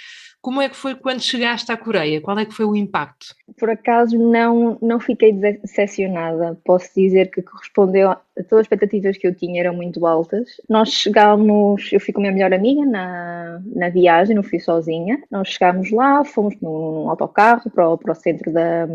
como 0.41 0.61
é 0.61 0.69
que 0.69 0.75
foi 0.75 0.93
quando 0.93 1.21
chegaste 1.21 1.71
à 1.71 1.77
Coreia? 1.77 2.21
Qual 2.21 2.37
é 2.37 2.45
que 2.45 2.53
foi 2.53 2.65
o 2.65 2.75
impacto? 2.75 3.33
Por 3.57 3.69
acaso 3.69 4.17
não, 4.17 4.77
não 4.81 4.99
fiquei 4.99 5.31
decepcionada. 5.31 6.59
Posso 6.63 6.89
dizer 6.95 7.31
que 7.31 7.41
correspondeu 7.41 8.15
todas 8.43 8.61
as 8.61 8.65
expectativas 8.65 9.17
que 9.17 9.27
eu 9.27 9.33
tinha 9.33 9.61
eram 9.61 9.73
muito 9.73 10.05
altas. 10.05 10.61
Nós 10.69 10.89
chegámos, 10.89 11.91
eu 11.91 11.99
fui 11.99 12.13
com 12.13 12.19
a 12.19 12.23
minha 12.23 12.33
melhor 12.33 12.53
amiga 12.53 12.85
na, 12.85 13.61
na 13.73 13.89
viagem, 13.89 14.35
não 14.35 14.43
fui 14.43 14.59
sozinha. 14.59 15.21
Nós 15.31 15.49
chegámos 15.49 15.91
lá, 15.91 16.23
fomos 16.23 16.55
num 16.61 17.09
autocarro 17.09 17.69
para 17.69 17.89
o, 17.89 17.97
para 17.97 18.11
o 18.11 18.15
centro 18.15 18.51
da, 18.51 18.87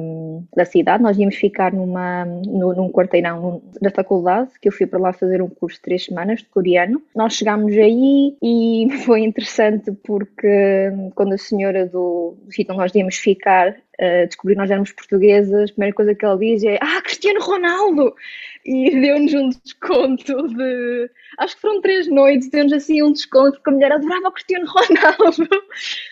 da 0.54 0.64
cidade. 0.64 1.02
Nós 1.02 1.18
íamos 1.18 1.36
ficar 1.36 1.72
numa, 1.72 2.24
num 2.24 2.90
quarteirão 2.90 3.62
da 3.80 3.90
faculdade, 3.90 4.50
que 4.60 4.68
eu 4.68 4.72
fui 4.72 4.86
para 4.86 5.00
lá 5.00 5.12
fazer 5.12 5.42
um 5.42 5.48
curso 5.48 5.76
de 5.76 5.82
três 5.82 6.04
semanas 6.04 6.40
de 6.40 6.46
coreano. 6.46 7.02
Nós 7.14 7.34
chegámos 7.34 7.72
aí 7.76 8.36
e 8.42 8.88
foi 9.04 9.20
interessante 9.20 9.92
porque 10.04 10.92
quando 11.14 11.40
senhora 11.40 11.86
do, 11.86 12.36
do 12.44 12.52
sítio 12.52 12.72
onde 12.72 12.82
nós 12.82 12.94
íamos 12.94 13.16
ficar 13.16 13.74
uh, 14.00 14.26
descobrir 14.26 14.56
nós 14.56 14.70
éramos 14.70 14.92
portuguesas, 14.92 15.70
a 15.70 15.72
primeira 15.72 15.94
coisa 15.94 16.14
que 16.14 16.24
ela 16.24 16.38
diz 16.38 16.64
é 16.64 16.78
Ah, 16.80 17.00
Cristiano 17.02 17.40
Ronaldo! 17.40 18.14
E 18.64 18.90
deu-nos 19.00 19.34
um 19.34 19.48
desconto 19.50 20.48
de. 20.48 21.10
Acho 21.38 21.54
que 21.54 21.60
foram 21.60 21.80
três 21.80 22.08
noites, 22.08 22.50
deu-nos 22.50 22.72
assim 22.72 23.02
um 23.02 23.12
desconto, 23.12 23.52
porque 23.52 23.70
a 23.70 23.72
mulher 23.72 23.92
adorava 23.92 24.28
o 24.28 24.32
Cristiano 24.32 24.66
Ronaldo. 24.68 25.48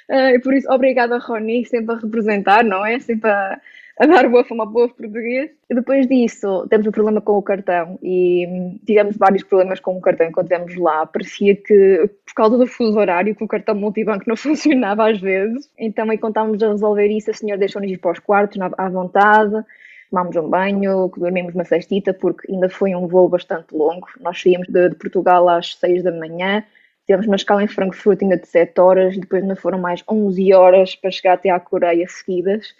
Uh, 0.08 0.34
e 0.34 0.40
por 0.40 0.54
isso, 0.54 0.70
obrigada, 0.70 1.18
Rony, 1.18 1.64
sempre 1.64 1.94
a 1.94 1.98
representar, 1.98 2.64
não 2.64 2.84
é? 2.84 2.98
Sempre 2.98 3.30
a 3.30 3.60
a 3.98 4.06
dar 4.06 4.28
boa 4.28 4.44
fama 4.44 4.70
povo 4.70 4.94
português. 4.94 5.50
E 5.68 5.74
depois 5.74 6.06
disso, 6.06 6.66
temos 6.68 6.86
um 6.86 6.92
problema 6.92 7.20
com 7.20 7.36
o 7.36 7.42
cartão 7.42 7.98
e 8.00 8.78
tivemos 8.86 9.16
vários 9.16 9.42
problemas 9.42 9.80
com 9.80 9.96
o 9.96 10.00
cartão 10.00 10.30
quando 10.30 10.46
estivemos 10.46 10.76
lá. 10.76 11.04
Parecia 11.04 11.56
que, 11.56 12.08
por 12.24 12.34
causa 12.34 12.56
do 12.56 12.66
fuso 12.66 12.98
horário, 12.98 13.34
que 13.34 13.42
o 13.42 13.48
cartão 13.48 13.74
multibanco 13.74 14.24
não 14.26 14.36
funcionava 14.38 15.10
às 15.10 15.20
vezes. 15.20 15.68
Então, 15.76 16.08
aí 16.10 16.18
contávamos 16.18 16.62
a 16.62 16.68
resolver 16.68 17.08
isso, 17.08 17.30
a 17.30 17.34
senhora 17.34 17.58
deixou-nos 17.58 17.90
ir 17.90 17.98
para 17.98 18.12
os 18.12 18.20
quartos 18.20 18.58
à 18.60 18.88
vontade. 18.88 19.64
Tomámos 20.10 20.36
um 20.36 20.48
banho, 20.48 21.12
dormimos 21.16 21.54
uma 21.54 21.64
cestita, 21.64 22.14
porque 22.14 22.50
ainda 22.50 22.70
foi 22.70 22.94
um 22.94 23.06
voo 23.06 23.28
bastante 23.28 23.74
longo. 23.74 24.06
Nós 24.20 24.40
saímos 24.40 24.68
de, 24.68 24.90
de 24.90 24.94
Portugal 24.94 25.48
às 25.48 25.74
6 25.74 26.02
da 26.02 26.12
manhã, 26.12 26.64
tivemos 27.04 27.26
uma 27.26 27.36
escala 27.36 27.62
em 27.62 27.66
Frankfurt 27.66 28.22
ainda 28.22 28.38
de 28.38 28.46
7 28.46 28.80
horas, 28.80 29.18
depois 29.18 29.42
ainda 29.42 29.56
foram 29.56 29.78
mais 29.78 30.02
11 30.08 30.54
horas 30.54 30.94
para 30.94 31.10
chegar 31.10 31.34
até 31.34 31.50
à 31.50 31.60
Coreia 31.60 32.06
seguidas. 32.08 32.74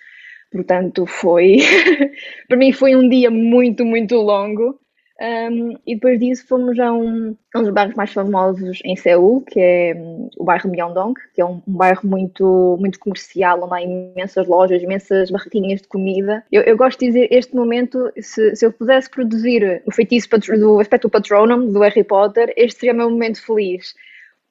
Portanto, 0.50 1.06
foi. 1.06 1.58
para 2.48 2.56
mim, 2.56 2.72
foi 2.72 2.96
um 2.96 3.08
dia 3.08 3.30
muito, 3.30 3.84
muito 3.84 4.16
longo. 4.16 4.78
Um, 5.20 5.76
e 5.84 5.96
depois 5.96 6.20
disso 6.20 6.46
fomos 6.46 6.78
a 6.78 6.92
um, 6.92 7.36
um, 7.56 7.62
dos 7.62 7.72
bairros 7.72 7.96
mais 7.96 8.12
famosos 8.12 8.80
em 8.84 8.94
Seul, 8.94 9.40
que 9.40 9.58
é 9.58 9.92
um, 9.96 10.30
o 10.38 10.44
bairro 10.44 10.70
Myeongdong, 10.70 11.14
que 11.34 11.40
é 11.40 11.44
um, 11.44 11.60
um, 11.66 11.76
bairro 11.76 12.08
muito, 12.08 12.76
muito 12.78 13.00
comercial, 13.00 13.60
onde 13.64 13.74
há 13.74 13.82
imensas 13.82 14.46
lojas, 14.46 14.80
imensas 14.80 15.28
barraquinhas 15.28 15.82
de 15.82 15.88
comida. 15.88 16.44
Eu, 16.52 16.62
eu 16.62 16.76
gosto 16.76 17.00
de 17.00 17.06
dizer, 17.06 17.28
este 17.32 17.52
momento, 17.56 18.12
se, 18.20 18.54
se 18.54 18.64
eu 18.64 18.72
pudesse 18.72 19.10
produzir 19.10 19.82
o 19.84 19.90
feitiço 19.90 20.28
do 20.56 20.78
aspecto 20.78 21.10
Patronum, 21.10 21.72
do 21.72 21.80
Harry 21.80 22.04
Potter, 22.04 22.52
este 22.56 22.78
seria 22.78 22.94
o 22.94 22.96
meu 22.96 23.10
momento 23.10 23.44
feliz, 23.44 23.94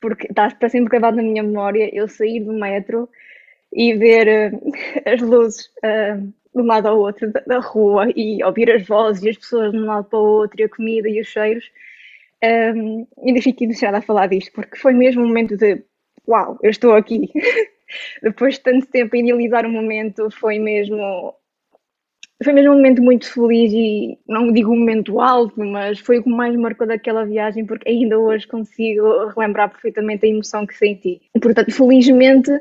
porque 0.01 0.27
está 0.27 0.51
sempre 0.67 0.89
gravado 0.89 1.15
na 1.15 1.23
minha 1.23 1.43
memória 1.43 1.89
eu 1.95 2.09
sair 2.09 2.41
do 2.41 2.51
metro 2.51 3.07
e 3.73 3.93
ver 3.93 4.53
uh, 4.53 4.71
as 5.05 5.21
luzes 5.21 5.65
uh, 5.83 6.21
de 6.21 6.61
um 6.61 6.65
lado 6.65 6.87
ao 6.87 6.99
outro 6.99 7.31
da, 7.31 7.41
da, 7.41 7.59
rua 7.59 8.07
e 8.15 8.43
ouvir 8.43 8.71
as 8.71 8.85
vozes 8.85 9.23
e 9.23 9.29
as 9.29 9.37
pessoas 9.37 9.71
de 9.71 9.77
um 9.77 9.85
lado 9.85 10.05
para 10.05 10.19
o 10.19 10.23
outro 10.23 10.59
e 10.59 10.63
a 10.63 10.69
comida 10.69 11.09
e 11.09 11.21
os 11.21 11.27
cheiros. 11.27 11.69
Um, 12.43 13.07
ainda 13.25 13.41
fico 13.41 13.63
emocionada 13.63 13.97
a 13.97 14.01
falar 14.01 14.27
disto 14.27 14.51
porque 14.53 14.77
foi 14.77 14.93
mesmo 14.93 15.23
um 15.23 15.27
momento 15.27 15.57
de 15.57 15.83
uau, 16.27 16.59
eu 16.61 16.69
estou 16.69 16.93
aqui. 16.93 17.31
depois 18.21 18.55
de 18.55 18.61
tanto 18.61 18.87
tempo 18.87 19.15
a 19.15 19.19
idealizar 19.19 19.65
o 19.65 19.69
momento, 19.69 20.29
foi 20.31 20.59
mesmo 20.59 21.33
foi 22.43 22.53
mesmo 22.53 22.73
um 22.73 22.75
momento 22.75 23.01
muito 23.01 23.31
feliz 23.31 23.73
e 23.73 24.19
não 24.27 24.53
digo 24.53 24.71
um 24.71 24.77
momento 24.77 25.19
alto, 25.19 25.59
mas 25.59 25.97
foi 25.97 26.19
o 26.19 26.23
que 26.23 26.29
mais 26.29 26.55
marcou 26.55 26.85
daquela 26.85 27.25
viagem 27.25 27.65
porque 27.65 27.89
ainda 27.89 28.19
hoje 28.19 28.45
consigo 28.45 29.27
relembrar 29.29 29.71
perfeitamente 29.71 30.23
a 30.23 30.29
emoção 30.29 30.65
que 30.67 30.75
senti. 30.75 31.19
Portanto, 31.41 31.71
felizmente, 31.71 32.51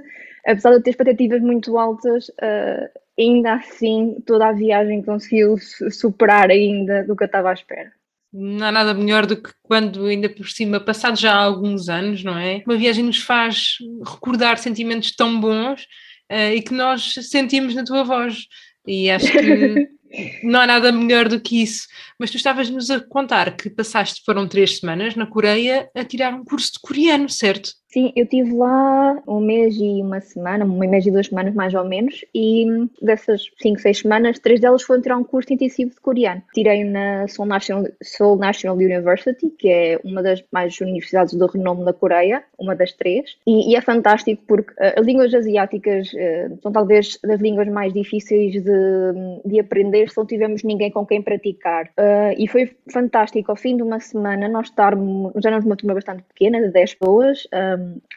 apesar 0.47 0.77
de 0.77 0.83
ter 0.83 0.91
expectativas 0.91 1.41
muito 1.41 1.77
altas, 1.77 2.29
uh, 2.29 2.89
ainda 3.19 3.55
assim 3.55 4.17
toda 4.27 4.49
a 4.49 4.53
viagem 4.53 5.03
conseguiu 5.03 5.57
superar 5.91 6.51
ainda 6.51 7.05
do 7.05 7.17
que 7.17 7.25
eu 7.25 7.27
estava 7.27 7.51
à 7.51 7.55
espera. 7.55 7.93
Não 8.33 8.67
há 8.67 8.73
nada 8.73 8.93
melhor 8.93 9.25
do 9.25 9.41
que 9.41 9.51
quando, 9.63 10.07
ainda 10.07 10.29
por 10.29 10.49
cima, 10.49 10.79
passado 10.79 11.19
já 11.19 11.35
alguns 11.35 11.89
anos, 11.89 12.23
não 12.23 12.37
é? 12.37 12.63
Uma 12.67 12.77
viagem 12.77 13.05
nos 13.05 13.23
faz 13.23 13.79
recordar 14.05 14.59
sentimentos 14.59 15.15
tão 15.15 15.41
bons 15.41 15.85
uh, 16.31 16.53
e 16.55 16.61
que 16.61 16.75
nós 16.75 17.15
sentimos 17.23 17.75
na 17.75 17.85
tua 17.85 18.05
voz. 18.05 18.47
E 18.87 19.11
acho 19.11 19.33
que 19.33 19.89
não 20.45 20.61
há 20.61 20.67
nada 20.67 20.93
melhor 20.93 21.29
do 21.29 21.41
que 21.41 21.63
isso. 21.63 21.87
Mas 22.19 22.31
tu 22.31 22.37
estavas-nos 22.37 22.91
a 22.91 23.01
contar 23.01 23.57
que 23.57 23.71
passaste, 23.71 24.23
foram 24.25 24.47
três 24.47 24.79
semanas 24.79 25.15
na 25.17 25.27
Coreia 25.27 25.89
a 25.95 26.05
tirar 26.05 26.35
um 26.35 26.45
curso 26.45 26.73
de 26.73 26.81
coreano, 26.81 27.29
certo? 27.29 27.71
Sim, 27.89 28.13
eu 28.17 28.25
estive 28.25 28.53
lá 28.53 29.23
um 29.29 29.41
mês 29.41 29.77
e 29.77 30.03
uma 30.03 30.21
semana, 30.21 30.65
um 30.65 30.77
mês 30.77 31.07
e 31.07 31.11
duas 31.11 31.29
semanas 31.29 31.55
mais 31.55 31.73
ou 31.73 31.85
menos, 31.85 32.25
e 32.35 32.67
dessas 33.01 33.49
cinco, 33.61 33.81
seis 33.81 34.01
semanas, 34.01 34.41
três 34.41 34.61
delas 34.61 34.83
foram 34.83 35.01
tirar 35.01 35.17
um 35.17 35.25
curso 35.25 35.53
intensivo 35.53 35.93
de 35.93 36.01
coreano. 36.01 36.43
Tirei 36.53 36.83
na 36.83 37.29
Seoul 37.29 37.49
National, 37.49 37.85
Seoul 38.03 38.37
National 38.39 38.77
University, 38.77 39.49
que 39.57 39.69
é 39.69 40.01
uma 40.05 40.21
das 40.21 40.43
mais 40.53 40.79
universidades 40.81 41.35
do 41.35 41.47
renome 41.47 41.85
da 41.85 41.93
Coreia, 41.93 42.43
uma 42.59 42.75
das 42.75 42.93
três, 42.93 43.37
e, 43.47 43.73
e 43.73 43.77
é 43.77 43.81
fantástico 43.81 44.43
porque 44.49 44.73
uh, 44.73 44.99
as 44.99 45.07
línguas 45.07 45.33
asiáticas 45.33 46.13
uh, 46.13 46.59
são 46.61 46.73
talvez 46.73 47.19
das 47.23 47.41
línguas 47.41 47.69
mais 47.69 47.93
difíceis 47.93 48.53
de, 48.53 49.43
de 49.45 49.61
aprender 49.61 50.11
se 50.11 50.17
não 50.17 50.27
tivermos 50.27 50.65
ninguém 50.65 50.91
com 50.91 51.07
quem 51.07 51.23
praticar. 51.23 51.87
Uh, 51.99 52.35
e 52.37 52.49
foi 52.49 52.77
fantástico, 52.93 53.53
ao 53.53 53.57
fim 53.57 53.77
de 53.77 53.85
uma 53.85 54.01
semana, 54.01 54.49
nós 54.49 54.67
estarmos, 54.67 55.33
já 55.41 55.51
éramos 55.51 55.67
uma 55.67 55.77
turma 55.77 55.95
bastante 55.95 56.25
pequena, 56.25 56.61
de 56.61 56.73
10 56.73 56.95
pessoas, 56.95 57.47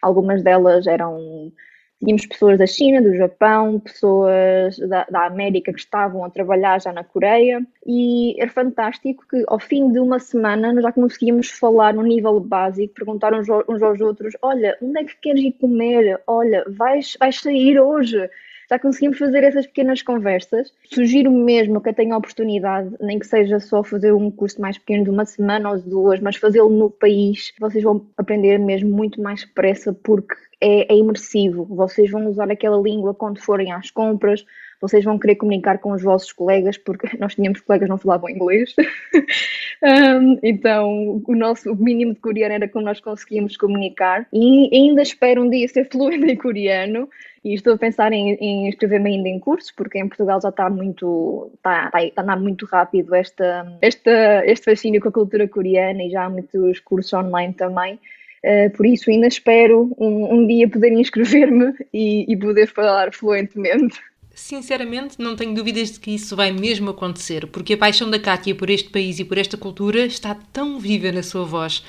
algumas 0.02 0.44
delas 0.44 0.88
eram. 0.88 1.52
Tínhamos 2.00 2.26
pessoas 2.26 2.58
da 2.58 2.66
China, 2.66 3.02
do 3.02 3.14
Japão, 3.14 3.78
pessoas 3.78 4.78
da, 4.88 5.06
da 5.12 5.26
América 5.26 5.74
que 5.74 5.80
estavam 5.80 6.24
a 6.24 6.30
trabalhar 6.30 6.80
já 6.80 6.94
na 6.94 7.04
Coreia, 7.04 7.62
e 7.86 8.42
era 8.42 8.50
fantástico 8.50 9.26
que 9.30 9.44
ao 9.50 9.60
fim 9.60 9.92
de 9.92 10.00
uma 10.00 10.18
semana 10.18 10.72
nós 10.72 10.84
já 10.84 10.94
conseguíamos 10.94 11.50
falar 11.50 11.94
no 11.94 12.04
nível 12.04 12.40
básico, 12.40 12.94
perguntar 12.94 13.34
uns, 13.34 13.48
uns 13.68 13.82
aos 13.82 14.00
outros: 14.00 14.34
Olha, 14.42 14.78
onde 14.82 15.02
é 15.02 15.04
que 15.04 15.18
queres 15.18 15.44
ir 15.44 15.52
comer? 15.60 16.22
Olha, 16.26 16.64
vais, 16.70 17.18
vais 17.20 17.42
sair 17.42 17.78
hoje? 17.78 18.30
Já 18.70 18.78
conseguimos 18.78 19.18
fazer 19.18 19.44
essas 19.44 19.66
pequenas 19.66 20.02
conversas. 20.02 20.72
Sugiro 20.94 21.32
mesmo 21.32 21.82
que 21.82 21.92
tenha 21.92 22.14
a 22.14 22.18
oportunidade, 22.18 22.96
nem 23.02 23.18
que 23.18 23.26
seja 23.26 23.60
só 23.60 23.84
fazer 23.84 24.14
um 24.14 24.30
curso 24.30 24.62
mais 24.62 24.78
pequeno 24.78 25.06
de 25.06 25.10
uma 25.10 25.26
semana 25.26 25.72
ou 25.72 25.80
duas, 25.80 26.20
mas 26.20 26.36
fazê-lo 26.36 26.70
no 26.70 26.90
país. 26.90 27.52
Vocês 27.60 27.84
vão 27.84 28.06
aprender 28.16 28.60
mesmo 28.60 28.90
muito 28.90 29.22
mais 29.22 29.42
depressa 29.42 29.92
porque 29.92 30.36
é, 30.62 30.94
é 30.94 30.98
imersivo. 30.98 31.66
Vocês 31.66 32.12
vão 32.12 32.28
usar 32.28 32.52
aquela 32.52 32.80
língua 32.80 33.14
quando 33.14 33.40
forem 33.40 33.72
às 33.72 33.90
compras, 33.90 34.46
vocês 34.82 35.04
vão 35.04 35.20
querer 35.20 35.36
comunicar 35.36 35.80
com 35.80 35.92
os 35.92 36.02
vossos 36.02 36.32
colegas, 36.32 36.78
porque 36.78 37.10
nós 37.20 37.36
tínhamos 37.36 37.62
colegas 37.62 37.88
que 37.88 37.90
não 37.90 37.98
falavam 37.98 38.30
inglês. 38.30 38.76
um, 39.84 40.40
então, 40.44 41.22
o 41.28 41.36
nosso 41.36 41.72
o 41.72 41.76
mínimo 41.76 42.14
de 42.14 42.20
coreano 42.20 42.56
era 42.56 42.68
como 42.68 42.86
nós 42.86 43.02
conseguíamos 43.02 43.58
comunicar. 43.58 44.28
E 44.32 44.70
ainda 44.74 45.02
espero 45.02 45.44
um 45.44 45.50
dia 45.50 45.68
ser 45.68 45.90
fluente 45.90 46.26
em 46.26 46.36
coreano. 46.36 47.10
E 47.44 47.54
estou 47.54 47.74
a 47.74 47.78
pensar 47.78 48.12
em, 48.12 48.34
em 48.36 48.68
inscrever-me 48.68 49.10
ainda 49.10 49.30
em 49.30 49.40
cursos, 49.40 49.72
porque 49.72 49.98
em 49.98 50.08
Portugal 50.08 50.42
já 50.42 50.50
está 50.50 50.70
muito, 50.70 51.52
está, 51.56 51.86
está, 51.86 52.04
está 52.04 52.22
a 52.22 52.24
andar 52.24 52.40
muito 52.40 52.66
rápido 52.66 53.16
esta, 53.16 53.78
esta, 53.82 54.46
este 54.46 54.66
fascínio 54.66 55.02
com 55.02 55.10
a 55.10 55.12
cultura 55.12 55.48
coreana 55.48 56.04
e 56.04 56.10
já 56.10 56.26
há 56.26 56.30
muitos 56.30 56.80
cursos 56.80 57.14
online 57.14 57.54
também. 57.54 58.00
Uh, 58.44 58.70
por 58.76 58.86
isso 58.86 59.10
ainda 59.10 59.28
espero 59.28 59.94
um, 59.98 60.34
um 60.34 60.48
dia 60.48 60.70
poder 60.70 60.94
inscrever-me 60.94 61.74
e, 61.94 62.26
e 62.32 62.38
poder 62.38 62.68
falar 62.68 63.14
fluentemente. 63.14 64.00
Sinceramente, 64.34 65.18
não 65.20 65.36
tenho 65.36 65.54
dúvidas 65.54 65.92
de 65.92 66.00
que 66.00 66.16
isso 66.16 66.34
vai 66.34 66.50
mesmo 66.50 66.92
acontecer, 66.92 67.46
porque 67.48 67.74
a 67.74 67.78
paixão 67.78 68.10
da 68.10 68.18
Kátia 68.18 68.56
por 68.56 68.70
este 68.70 68.90
país 68.90 69.20
e 69.20 69.26
por 69.26 69.38
esta 69.38 69.58
cultura 69.58 70.06
está 70.06 70.34
tão 70.54 70.80
viva 70.80 71.12
na 71.12 71.22
sua 71.22 71.44
voz. 71.44 71.84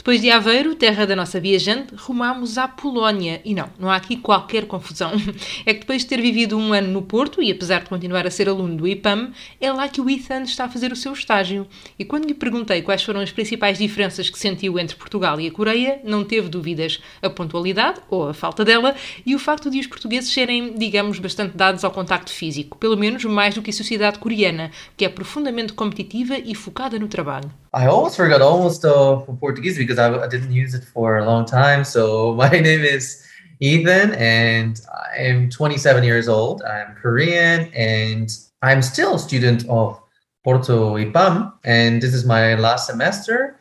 Depois 0.00 0.22
de 0.22 0.30
Aveiro, 0.30 0.74
terra 0.74 1.06
da 1.06 1.14
nossa 1.14 1.38
viajante, 1.38 1.94
rumamos 1.94 2.56
à 2.56 2.66
Polónia. 2.66 3.42
E 3.44 3.54
não, 3.54 3.68
não 3.78 3.90
há 3.90 3.96
aqui 3.96 4.16
qualquer 4.16 4.64
confusão. 4.64 5.12
É 5.66 5.74
que 5.74 5.80
depois 5.80 6.02
de 6.02 6.08
ter 6.08 6.22
vivido 6.22 6.56
um 6.56 6.72
ano 6.72 6.88
no 6.88 7.02
Porto, 7.02 7.42
e 7.42 7.50
apesar 7.50 7.82
de 7.82 7.90
continuar 7.90 8.26
a 8.26 8.30
ser 8.30 8.48
aluno 8.48 8.76
do 8.76 8.88
IPAM, 8.88 9.30
é 9.60 9.70
lá 9.70 9.88
que 9.90 10.00
o 10.00 10.08
Ethan 10.08 10.42
está 10.44 10.64
a 10.64 10.68
fazer 10.70 10.90
o 10.90 10.96
seu 10.96 11.12
estágio. 11.12 11.66
E 11.98 12.04
quando 12.04 12.26
lhe 12.26 12.32
perguntei 12.32 12.80
quais 12.80 13.02
foram 13.02 13.20
as 13.20 13.30
principais 13.30 13.76
diferenças 13.76 14.30
que 14.30 14.38
sentiu 14.38 14.78
entre 14.78 14.96
Portugal 14.96 15.38
e 15.38 15.46
a 15.46 15.52
Coreia, 15.52 16.00
não 16.02 16.24
teve 16.24 16.48
dúvidas. 16.48 16.98
A 17.20 17.28
pontualidade, 17.28 18.00
ou 18.08 18.30
a 18.30 18.32
falta 18.32 18.64
dela, 18.64 18.96
e 19.26 19.34
o 19.34 19.38
facto 19.38 19.70
de 19.70 19.80
os 19.80 19.86
portugueses 19.86 20.32
serem, 20.32 20.72
digamos, 20.78 21.18
bastante 21.18 21.58
dados 21.58 21.84
ao 21.84 21.90
contacto 21.90 22.32
físico. 22.32 22.78
Pelo 22.78 22.96
menos 22.96 23.22
mais 23.26 23.54
do 23.54 23.60
que 23.60 23.68
a 23.68 23.74
sociedade 23.74 24.18
coreana, 24.18 24.70
que 24.96 25.04
é 25.04 25.10
profundamente 25.10 25.74
competitiva 25.74 26.38
e 26.38 26.54
focada 26.54 26.98
no 26.98 27.06
trabalho. 27.06 27.52
I 27.72 27.86
almost 27.86 28.16
forgot 28.16 28.42
almost 28.42 28.84
uh, 28.84 29.16
Portuguese 29.38 29.78
because 29.78 29.98
I, 29.98 30.12
I 30.12 30.26
didn't 30.26 30.52
use 30.52 30.74
it 30.74 30.82
for 30.82 31.18
a 31.18 31.24
long 31.24 31.46
time. 31.46 31.84
So 31.84 32.34
my 32.42 32.48
name 32.48 32.80
is 32.80 33.24
Ethan, 33.60 34.14
and 34.14 34.80
I'm 35.16 35.50
27 35.50 36.02
years 36.02 36.28
old. 36.28 36.62
I'm 36.62 36.94
Korean, 36.96 37.72
and 37.74 38.28
I'm 38.62 38.82
still 38.82 39.14
a 39.14 39.18
student 39.18 39.68
of 39.68 40.00
Porto 40.42 40.96
IPAM, 40.96 41.52
and 41.64 42.02
this 42.02 42.14
is 42.14 42.24
my 42.24 42.54
last 42.54 42.86
semester. 42.86 43.60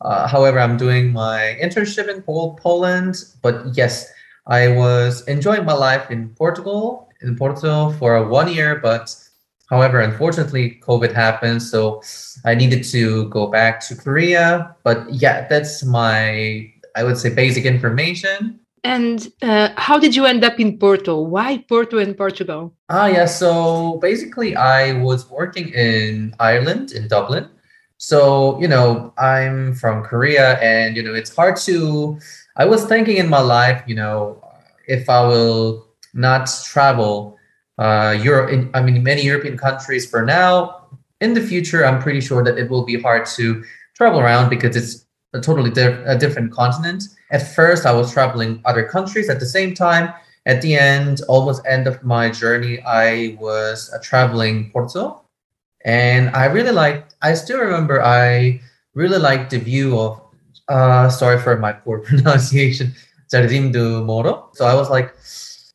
Uh, 0.00 0.26
however, 0.26 0.58
I'm 0.58 0.78
doing 0.78 1.12
my 1.12 1.58
internship 1.60 2.08
in 2.08 2.22
Pol- 2.22 2.58
Poland, 2.62 3.16
but 3.42 3.76
yes, 3.76 4.10
I 4.46 4.68
was 4.68 5.26
enjoying 5.28 5.66
my 5.66 5.74
life 5.74 6.10
in 6.10 6.30
Portugal, 6.30 7.10
in 7.20 7.36
Porto 7.36 7.90
for 7.98 8.26
one 8.26 8.50
year, 8.50 8.76
but 8.76 9.14
However, 9.70 10.00
unfortunately, 10.00 10.80
COVID 10.82 11.12
happened, 11.12 11.62
so 11.62 12.02
I 12.44 12.56
needed 12.56 12.82
to 12.90 13.28
go 13.28 13.46
back 13.46 13.80
to 13.86 13.94
Korea. 13.94 14.74
But 14.82 15.14
yeah, 15.14 15.46
that's 15.48 15.84
my, 15.84 16.70
I 16.96 17.04
would 17.04 17.16
say, 17.16 17.30
basic 17.32 17.64
information. 17.64 18.58
And 18.82 19.30
uh, 19.42 19.68
how 19.76 19.98
did 19.98 20.16
you 20.16 20.26
end 20.26 20.42
up 20.42 20.58
in 20.58 20.78
Porto? 20.78 21.20
Why 21.20 21.58
Porto 21.68 21.98
and 21.98 22.16
Portugal? 22.16 22.74
Ah, 22.88 23.06
yeah. 23.06 23.26
So 23.26 23.98
basically, 24.02 24.56
I 24.56 24.92
was 24.92 25.30
working 25.30 25.68
in 25.68 26.34
Ireland, 26.40 26.92
in 26.92 27.06
Dublin. 27.06 27.46
So, 27.98 28.58
you 28.60 28.66
know, 28.66 29.12
I'm 29.18 29.74
from 29.74 30.02
Korea, 30.02 30.58
and, 30.60 30.96
you 30.96 31.02
know, 31.02 31.14
it's 31.14 31.36
hard 31.36 31.56
to, 31.68 32.18
I 32.56 32.64
was 32.64 32.86
thinking 32.86 33.18
in 33.18 33.28
my 33.28 33.40
life, 33.40 33.84
you 33.86 33.94
know, 33.94 34.42
if 34.88 35.08
I 35.10 35.20
will 35.26 35.86
not 36.14 36.48
travel 36.64 37.36
uh, 37.80 38.12
Europe, 38.22 38.50
in, 38.50 38.70
I 38.74 38.82
mean, 38.82 39.02
many 39.02 39.22
European 39.22 39.56
countries 39.56 40.08
for 40.08 40.22
now. 40.22 40.86
In 41.20 41.34
the 41.34 41.40
future, 41.40 41.84
I'm 41.84 42.00
pretty 42.00 42.20
sure 42.20 42.44
that 42.44 42.58
it 42.58 42.70
will 42.70 42.84
be 42.84 43.00
hard 43.00 43.26
to 43.36 43.64
travel 43.96 44.20
around 44.20 44.50
because 44.50 44.76
it's 44.76 45.06
a 45.32 45.40
totally 45.40 45.70
a 45.80 46.16
different 46.18 46.52
continent. 46.52 47.04
At 47.30 47.54
first, 47.54 47.86
I 47.86 47.92
was 47.92 48.12
traveling 48.12 48.60
other 48.64 48.84
countries 48.86 49.30
at 49.30 49.40
the 49.40 49.46
same 49.46 49.74
time. 49.74 50.12
At 50.46 50.62
the 50.62 50.74
end, 50.74 51.20
almost 51.28 51.62
end 51.66 51.86
of 51.86 52.02
my 52.02 52.30
journey, 52.30 52.80
I 52.82 53.36
was 53.40 53.90
uh, 53.92 53.98
traveling 54.02 54.70
Porto, 54.72 55.22
and 55.84 56.30
I 56.34 56.46
really 56.46 56.72
liked. 56.72 57.14
I 57.22 57.34
still 57.34 57.60
remember 57.60 58.02
I 58.02 58.60
really 58.94 59.18
liked 59.18 59.50
the 59.50 59.58
view 59.58 59.98
of. 59.98 60.20
Uh, 60.68 61.08
sorry 61.10 61.38
for 61.38 61.56
my 61.56 61.72
poor 61.72 61.98
pronunciation, 62.06 62.94
Jardim 63.32 63.72
do 63.72 64.04
Moro. 64.04 64.50
So 64.54 64.66
I 64.66 64.74
was 64.74 64.88
like, 64.88 65.14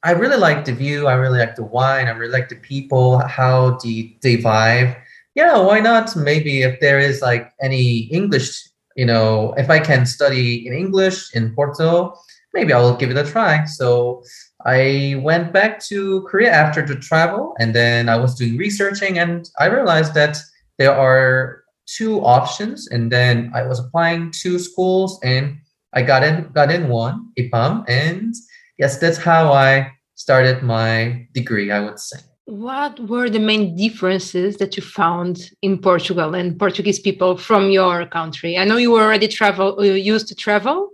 I 0.05 0.11
really 0.11 0.37
like 0.37 0.65
the 0.65 0.71
view. 0.71 1.07
I 1.07 1.15
really 1.15 1.39
like 1.39 1.55
the 1.55 1.63
wine. 1.63 2.07
I 2.07 2.11
really 2.11 2.31
like 2.31 2.47
the 2.47 2.57
people, 2.57 3.17
how 3.25 3.79
the 3.81 4.15
they 4.21 4.37
vibe. 4.37 4.95
Yeah, 5.33 5.57
why 5.57 5.79
not? 5.79 6.15
Maybe 6.15 6.61
if 6.61 6.79
there 6.79 6.99
is 6.99 7.23
like 7.23 7.51
any 7.59 8.01
English, 8.11 8.69
you 8.95 9.07
know, 9.07 9.55
if 9.57 9.71
I 9.71 9.79
can 9.79 10.05
study 10.05 10.67
in 10.67 10.73
English 10.73 11.33
in 11.33 11.55
Porto, 11.55 12.13
maybe 12.53 12.71
I 12.71 12.79
will 12.79 12.95
give 12.95 13.09
it 13.09 13.17
a 13.17 13.23
try. 13.23 13.65
So 13.65 14.21
I 14.63 15.19
went 15.23 15.51
back 15.51 15.79
to 15.89 16.21
Korea 16.29 16.51
after 16.51 16.85
the 16.85 16.95
travel, 16.95 17.55
and 17.59 17.73
then 17.73 18.07
I 18.07 18.15
was 18.15 18.35
doing 18.35 18.57
researching, 18.57 19.17
and 19.17 19.49
I 19.59 19.65
realized 19.65 20.13
that 20.13 20.37
there 20.77 20.93
are 20.93 21.63
two 21.87 22.21
options, 22.21 22.87
and 22.87 23.11
then 23.11 23.51
I 23.55 23.63
was 23.63 23.79
applying 23.79 24.31
two 24.31 24.59
schools, 24.59 25.19
and 25.23 25.57
I 25.93 26.03
got 26.03 26.23
in 26.23 26.51
got 26.53 26.71
in 26.71 26.89
one 26.89 27.33
IPAM, 27.39 27.85
and 27.89 28.35
yes, 28.77 28.99
that's 28.99 29.17
how 29.17 29.51
I 29.51 29.94
started 30.15 30.63
my 30.63 31.27
degree, 31.33 31.71
I 31.71 31.79
would 31.81 31.99
say. 31.99 32.17
What 32.45 32.99
were 32.99 33.29
the 33.29 33.39
main 33.39 33.75
differences 33.75 34.57
that 34.57 34.77
you 34.77 34.83
found 34.83 35.51
in 35.61 35.79
Portugal 35.79 36.35
and 36.35 36.57
Portuguese 36.59 36.99
people 36.99 37.37
from 37.37 37.69
your 37.71 38.05
country? 38.05 38.57
I 38.57 38.65
know 38.65 38.77
you 38.77 38.91
were 38.91 39.01
already 39.01 39.27
travel, 39.27 39.83
you 39.83 39.93
used 39.93 40.27
to 40.27 40.35
travel, 40.35 40.89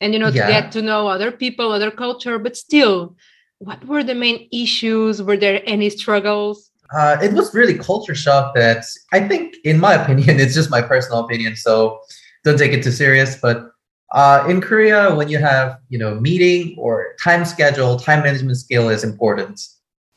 and 0.00 0.12
you 0.12 0.18
know 0.18 0.28
yeah. 0.28 0.46
to 0.46 0.52
get 0.52 0.72
to 0.72 0.82
know 0.82 1.08
other 1.08 1.30
people, 1.30 1.72
other 1.72 1.90
culture, 1.90 2.38
but 2.38 2.56
still, 2.56 3.16
what 3.58 3.84
were 3.86 4.02
the 4.02 4.14
main 4.14 4.48
issues? 4.52 5.22
Were 5.22 5.36
there 5.36 5.62
any 5.66 5.90
struggles? 5.90 6.70
Uh, 6.94 7.16
it 7.22 7.32
was 7.32 7.54
really 7.54 7.78
culture 7.78 8.14
shock 8.14 8.54
that 8.54 8.84
I 9.12 9.26
think, 9.26 9.56
in 9.64 9.78
my 9.78 9.94
opinion, 10.02 10.40
it's 10.40 10.54
just 10.54 10.70
my 10.70 10.82
personal 10.82 11.20
opinion, 11.20 11.56
so 11.56 12.00
don't 12.44 12.58
take 12.58 12.72
it 12.72 12.82
too 12.82 12.92
serious. 12.92 13.36
But 13.40 13.70
uh, 14.12 14.44
in 14.48 14.60
Korea, 14.60 15.14
when 15.14 15.28
you 15.28 15.38
have 15.38 15.78
you 15.88 15.98
know 15.98 16.14
meeting 16.20 16.74
or 16.78 17.14
time 17.22 17.44
schedule, 17.44 17.98
time 17.98 18.22
management 18.22 18.56
skill 18.56 18.88
is 18.88 19.04
important. 19.04 19.60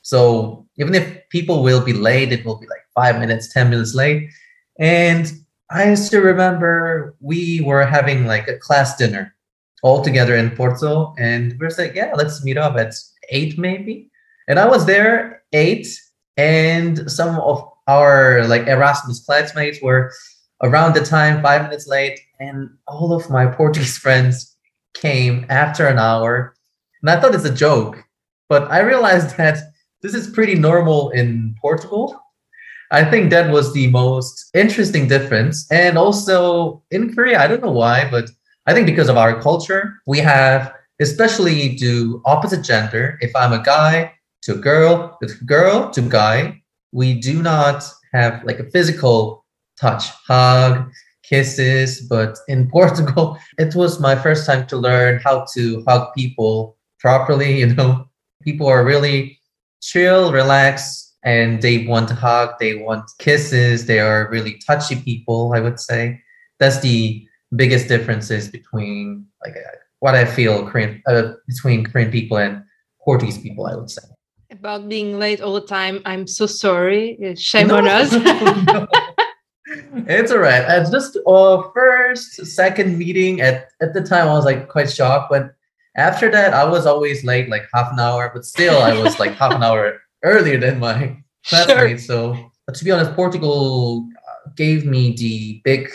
So 0.02 0.66
even 0.78 0.96
if 0.96 1.30
people 1.30 1.64
will 1.64 1.84
be 1.84 1.94
late, 1.94 2.32
it 2.32 2.46
will 2.46 2.58
be 2.60 2.68
like 2.68 2.84
five 2.96 3.20
minutes, 3.20 3.54
ten 3.54 3.70
minutes 3.70 3.94
late. 3.94 4.30
And 4.80 5.32
I 5.70 5.94
still 5.96 6.22
remember 6.22 7.16
we 7.20 7.62
were 7.62 7.86
having 7.86 8.26
like 8.26 8.48
a 8.48 8.58
class 8.58 8.98
dinner 8.98 9.34
all 9.84 10.02
together 10.02 10.36
in 10.36 10.52
Porto, 10.52 11.14
and 11.18 11.56
we 11.60 11.66
are 11.68 11.72
like, 11.78 11.94
yeah, 11.94 12.14
let's 12.16 12.44
meet 12.44 12.58
up 12.58 12.76
at 12.78 12.94
eight 13.30 13.58
maybe. 13.58 14.10
And 14.48 14.60
I 14.60 14.68
was 14.68 14.86
there 14.86 15.44
eight, 15.54 15.88
and 16.36 17.10
some 17.12 17.40
of 17.40 17.70
our 17.88 18.48
like 18.48 18.68
Erasmus 18.68 19.26
classmates 19.26 19.82
were 19.82 20.12
around 20.64 20.96
the 20.96 21.06
time 21.06 21.42
five 21.42 21.64
minutes 21.64 21.88
late, 21.88 22.20
and 22.40 22.70
all 22.88 23.14
of 23.14 23.30
my 23.30 23.46
Portuguese 23.46 23.98
friends 24.06 24.56
came 24.94 25.46
after 25.50 25.88
an 25.88 26.00
hour. 26.00 26.56
And 27.02 27.10
I 27.10 27.20
thought 27.20 27.36
it's 27.36 27.46
a 27.46 27.54
joke, 27.54 27.98
but 28.50 28.72
I 28.72 28.80
realized 28.80 29.38
that 29.38 29.58
this 30.02 30.14
is 30.14 30.30
pretty 30.30 30.56
normal 30.56 31.12
in 31.12 31.56
Portugal. 31.62 32.20
I 32.92 33.04
think 33.04 33.32
that 33.32 33.52
was 33.52 33.74
the 33.74 33.88
most 33.88 34.52
interesting 34.54 35.08
difference. 35.08 35.70
And 35.72 35.98
also 35.98 36.84
in 36.92 37.14
Korea, 37.16 37.42
I 37.42 37.48
don't 37.48 37.64
know 37.64 37.72
why, 37.72 38.08
but 38.10 38.30
I 38.68 38.74
think 38.74 38.86
because 38.86 39.10
of 39.10 39.18
our 39.18 39.42
culture, 39.42 39.96
we 40.06 40.20
have, 40.20 40.74
especially 41.02 41.76
to 41.78 42.22
opposite 42.26 42.64
gender, 42.64 43.18
if 43.22 43.36
I'm 43.36 43.52
a 43.52 43.64
guy 43.64 44.14
to 44.44 44.54
a 44.54 44.58
girl, 44.58 45.18
with 45.22 45.46
girl 45.46 45.90
to 45.92 46.02
guy, 46.02 46.62
we 46.92 47.20
do 47.20 47.42
not 47.42 47.84
have 48.14 48.44
like 48.44 48.60
a 48.60 48.70
physical 48.70 49.43
touch, 49.80 50.10
hug, 50.28 50.90
kisses. 51.24 52.02
But 52.02 52.38
in 52.48 52.70
Portugal, 52.72 53.38
it 53.58 53.76
was 53.76 54.00
my 54.00 54.16
first 54.16 54.46
time 54.46 54.68
to 54.68 54.78
learn 54.78 55.20
how 55.24 55.46
to 55.54 55.84
hug 55.88 56.14
people 56.16 56.78
properly. 57.00 57.60
You 57.60 57.74
know, 57.74 58.06
people 58.44 58.68
are 58.68 58.84
really 58.84 59.40
chill, 59.82 60.32
relaxed, 60.32 61.16
and 61.24 61.62
they 61.62 61.86
want 61.86 62.10
to 62.10 62.16
hug, 62.16 62.56
they 62.60 62.76
want 62.76 63.10
kisses. 63.20 63.86
They 63.86 64.00
are 64.00 64.30
really 64.30 64.60
touchy 64.66 64.96
people, 64.96 65.54
I 65.56 65.60
would 65.60 65.80
say. 65.80 66.22
That's 66.60 66.80
the 66.82 67.26
biggest 67.56 67.88
differences 67.88 68.50
between 68.50 69.26
like 69.46 69.56
uh, 69.56 69.78
what 70.00 70.16
I 70.16 70.26
feel 70.26 70.68
Korean 70.68 71.02
uh, 71.08 71.34
between 71.48 71.86
Korean 71.86 72.12
people 72.12 72.38
and 72.38 72.64
Portuguese 73.04 73.38
people, 73.38 73.66
I 73.68 73.76
would 73.76 73.90
say. 73.90 74.04
About 74.52 74.88
being 74.88 75.18
late 75.18 75.42
all 75.42 75.54
the 75.54 75.66
time, 75.66 76.02
I'm 76.06 76.28
so 76.28 76.46
sorry. 76.46 77.18
Shame 77.36 77.68
no, 77.68 77.78
on 77.78 77.88
us. 77.88 78.12
no. 78.68 78.88
It's 80.08 80.32
all 80.32 80.40
right. 80.40 80.64
It's 80.68 80.90
just 80.90 81.18
uh, 81.28 81.64
first, 81.74 82.46
second 82.46 82.98
meeting 82.98 83.42
at 83.42 83.70
at 83.82 83.94
the 83.94 84.02
time, 84.02 84.28
I 84.28 84.34
was 84.34 84.46
like 84.46 84.68
quite 84.68 84.92
shocked, 84.92 85.30
but 85.30 85.56
after 85.96 86.32
that, 86.32 86.54
I 86.54 86.66
was 86.66 86.86
always 86.86 87.24
late, 87.24 87.50
like 87.50 87.68
half 87.74 87.92
an 87.92 88.00
hour, 88.00 88.32
but 88.34 88.46
still, 88.46 88.82
I 88.82 88.98
was 88.98 89.20
like 89.20 89.34
half 89.34 89.54
an 89.54 89.64
hour 89.64 90.02
earlier 90.24 90.60
than 90.60 90.80
my 90.80 91.18
classmates. 91.46 92.06
Sure. 92.06 92.36
So, 92.36 92.74
to 92.74 92.84
be 92.84 92.92
honest, 92.92 93.14
Portugal 93.14 94.08
uh, 94.18 94.50
gave 94.56 94.86
me 94.86 95.16
the 95.16 95.62
big, 95.64 95.92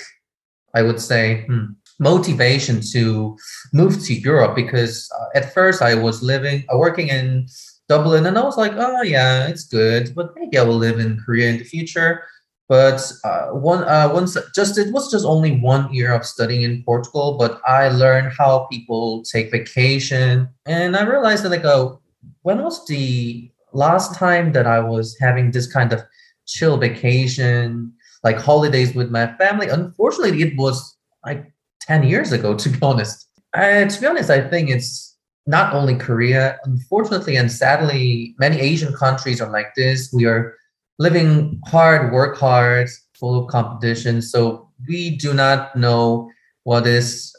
I 0.74 0.82
would 0.82 1.00
say, 1.00 1.44
hmm, 1.46 1.72
motivation 1.98 2.80
to 2.92 3.36
move 3.72 4.02
to 4.04 4.14
Europe 4.14 4.54
because 4.54 5.10
uh, 5.18 5.38
at 5.38 5.52
first 5.52 5.82
I 5.82 5.96
was 5.96 6.22
living, 6.22 6.64
uh, 6.72 6.78
working 6.78 7.08
in 7.08 7.48
Dublin, 7.88 8.26
and 8.26 8.38
I 8.38 8.42
was 8.42 8.56
like, 8.56 8.72
oh 8.76 9.02
yeah, 9.02 9.48
it's 9.48 9.64
good, 9.64 10.14
but 10.14 10.34
maybe 10.36 10.58
I 10.58 10.62
will 10.62 10.76
live 10.76 11.00
in 11.00 11.20
Korea 11.24 11.50
in 11.50 11.58
the 11.58 11.64
future. 11.64 12.22
But 12.68 13.00
uh, 13.24 13.46
one 13.48 13.85
uh, 13.85 14.11
once 14.12 14.37
just 14.54 14.76
it 14.76 14.92
was 14.92 15.11
just 15.11 15.24
only 15.24 15.59
one 15.59 15.92
year 15.92 16.12
of 16.12 16.26
studying 16.26 16.62
in 16.62 16.83
Portugal, 16.85 17.37
but 17.38 17.62
I 17.66 17.88
learned 17.88 18.33
how 18.37 18.66
people 18.70 19.22
take 19.22 19.50
vacation, 19.50 20.50
and 20.66 20.94
I 20.94 21.04
realized 21.04 21.44
that 21.44 21.50
like, 21.50 21.64
oh, 21.64 22.00
when 22.42 22.62
was 22.62 22.87
the 22.87 23.50
last 23.72 24.14
time 24.14 24.52
that 24.52 24.66
I 24.66 24.81
was 24.81 25.16
having 25.18 25.50
this 25.50 25.70
kind 25.72 25.94
of 25.94 26.02
chill 26.46 26.76
vacation, 26.76 27.90
like 28.22 28.37
holidays 28.37 28.94
with 28.94 29.11
my 29.11 29.35
family? 29.37 29.68
Unfortunately, 29.68 30.42
it 30.42 30.59
was 30.59 30.94
like 31.24 31.50
ten 31.81 32.02
years 32.02 32.33
ago. 32.33 32.54
To 32.59 32.68
be 32.68 32.78
honest, 32.83 33.28
uh, 33.54 33.87
to 33.87 34.00
be 34.00 34.07
honest, 34.07 34.28
I 34.28 34.46
think 34.46 34.68
it's 34.68 35.16
not 35.46 35.72
only 35.72 35.96
Korea. 35.96 36.59
Unfortunately 36.64 37.37
and 37.37 37.50
sadly, 37.50 38.35
many 38.38 38.61
Asian 38.61 38.92
countries 38.92 39.40
are 39.40 39.50
like 39.50 39.74
this. 39.74 40.12
We 40.12 40.26
are 40.26 40.54
living 40.98 41.61
hard, 41.66 42.12
work 42.12 42.37
hard, 42.37 42.88
full 43.14 43.42
of 43.44 43.50
competition. 43.50 44.20
So 44.22 44.68
we 44.88 45.16
do 45.16 45.32
not 45.34 45.76
know 45.76 46.30
what 46.64 46.87
is 46.87 47.34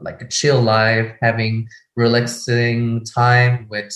like 0.00 0.22
a 0.22 0.28
chill 0.28 0.60
life, 0.60 1.12
having 1.20 1.68
relaxing 1.96 3.04
time 3.04 3.66
with 3.68 3.92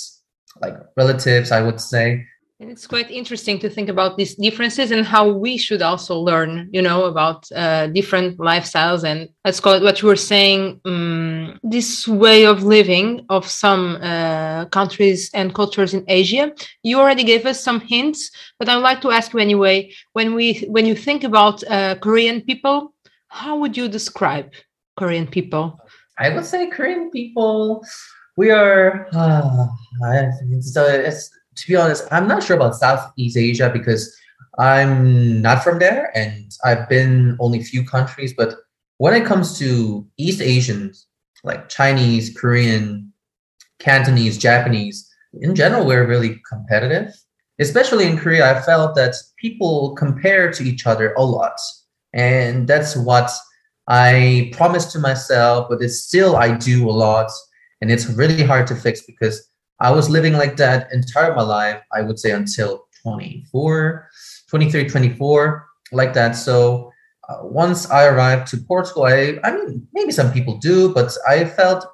like 0.61 0.75
relatives, 0.97 1.53
I 1.53 1.63
would 1.63 1.81
say. 1.81 2.25
And 2.59 2.71
it's 2.71 2.87
quite 2.87 3.11
interesting 3.11 3.59
to 3.59 3.69
think 3.69 3.91
about 3.91 4.17
these 4.17 4.35
differences 4.35 4.91
and 4.91 5.05
how 5.05 5.29
we 5.29 5.59
should 5.59 5.83
also 5.83 6.19
learn, 6.19 6.71
you 6.73 6.81
know, 6.81 7.05
about 7.05 7.45
uh, 7.55 7.89
different 7.89 8.39
lifestyles 8.39 9.05
and 9.05 9.29
let's 9.45 9.61
call 9.61 9.75
it 9.75 9.83
what 9.83 10.01
you 10.01 10.09
were 10.09 10.17
saying, 10.17 10.81
um, 10.87 11.59
this 11.63 12.09
way 12.09 12.47
of 12.47 12.63
living 12.63 13.27
of 13.29 13.47
some 13.47 13.99
uh, 14.01 14.65
countries 14.67 15.31
and 15.35 15.55
cultures 15.55 15.93
in 15.93 16.03
Asia. 16.09 16.51
You 16.83 16.99
already 16.99 17.25
gave 17.25 17.45
us 17.45 17.63
some 17.63 17.79
hints, 17.81 18.31
but 18.59 18.71
I 18.71 18.77
would 18.77 18.85
like 18.85 19.03
to 19.03 19.11
ask 19.11 19.35
you 19.35 19.39
anyway. 19.39 19.93
When 20.15 20.35
we 20.35 20.65
when 20.69 20.87
you 20.87 20.95
think 20.95 21.25
about 21.25 21.63
uh, 21.65 21.97
Korean 21.97 22.41
people, 22.41 22.95
how 23.29 23.59
would 23.59 23.77
you 23.77 23.87
describe 23.87 24.51
Korean 24.97 25.27
people? 25.27 25.79
I 26.19 26.31
would 26.31 26.47
say 26.47 26.69
Korean 26.69 27.11
people. 27.11 27.85
We 28.39 28.51
are. 28.51 29.09
Uh, 30.05 30.31
it's, 30.51 31.31
to 31.57 31.67
be 31.67 31.77
honest, 31.77 32.07
I'm 32.11 32.29
not 32.29 32.43
sure 32.43 32.57
about 32.57 32.77
Southeast 32.77 33.37
Asia 33.37 33.71
because 33.73 34.17
I'm 34.59 35.43
not 35.43 35.63
from 35.63 35.79
there 35.79 36.17
and 36.17 36.51
I've 36.65 36.89
been 36.89 37.37
only 37.41 37.61
a 37.61 37.65
few 37.65 37.85
countries. 37.85 38.33
But 38.37 38.55
when 38.99 39.15
it 39.15 39.27
comes 39.27 39.59
to 39.59 40.07
East 40.17 40.41
Asians, 40.41 41.07
like 41.45 41.69
Chinese, 41.69 42.37
Korean, 42.37 43.13
Cantonese, 43.79 44.39
Japanese, 44.39 45.11
in 45.35 45.55
general, 45.55 45.87
we're 45.87 46.07
really 46.07 46.41
competitive. 46.49 47.15
Especially 47.59 48.07
in 48.07 48.19
Korea, 48.19 48.57
I 48.57 48.61
felt 48.63 48.95
that 48.97 49.15
people 49.39 49.95
compare 49.95 50.51
to 50.53 50.63
each 50.63 50.87
other 50.87 51.15
a 51.15 51.25
lot. 51.25 51.59
And 52.13 52.67
that's 52.67 52.97
what 52.97 53.31
I 53.89 54.53
promised 54.55 54.93
to 54.93 54.99
myself, 54.99 55.69
but 55.69 55.83
it's 55.83 56.01
still 56.01 56.37
I 56.37 56.57
do 56.57 56.89
a 56.89 56.93
lot. 56.93 57.31
And 57.81 57.91
it's 57.91 58.07
really 58.07 58.43
hard 58.43 58.67
to 58.69 58.75
fix 58.75 59.03
because 59.03 59.49
I 59.81 59.91
was 59.91 60.09
living 60.09 60.35
like 60.35 60.57
that 60.57 60.89
entire 60.93 61.35
my 61.35 61.43
life, 61.43 61.83
I 61.93 62.03
would 62.03 62.19
say 62.19 62.31
until 62.31 62.87
24, 63.03 64.09
23, 64.49 64.89
24, 64.89 65.67
like 65.93 66.15
that. 66.15 66.33
So 66.33 66.91
uh, 67.29 67.39
once 67.43 67.91
I 67.91 68.07
arrived 68.07 68.47
to 68.49 68.57
Portugal, 68.57 69.05
I, 69.05 69.39
I 69.45 69.53
mean, 69.53 69.87
maybe 69.93 70.13
some 70.13 70.33
people 70.33 70.59
do, 70.59 70.93
but 70.95 71.13
I 71.29 71.45
felt 71.45 71.87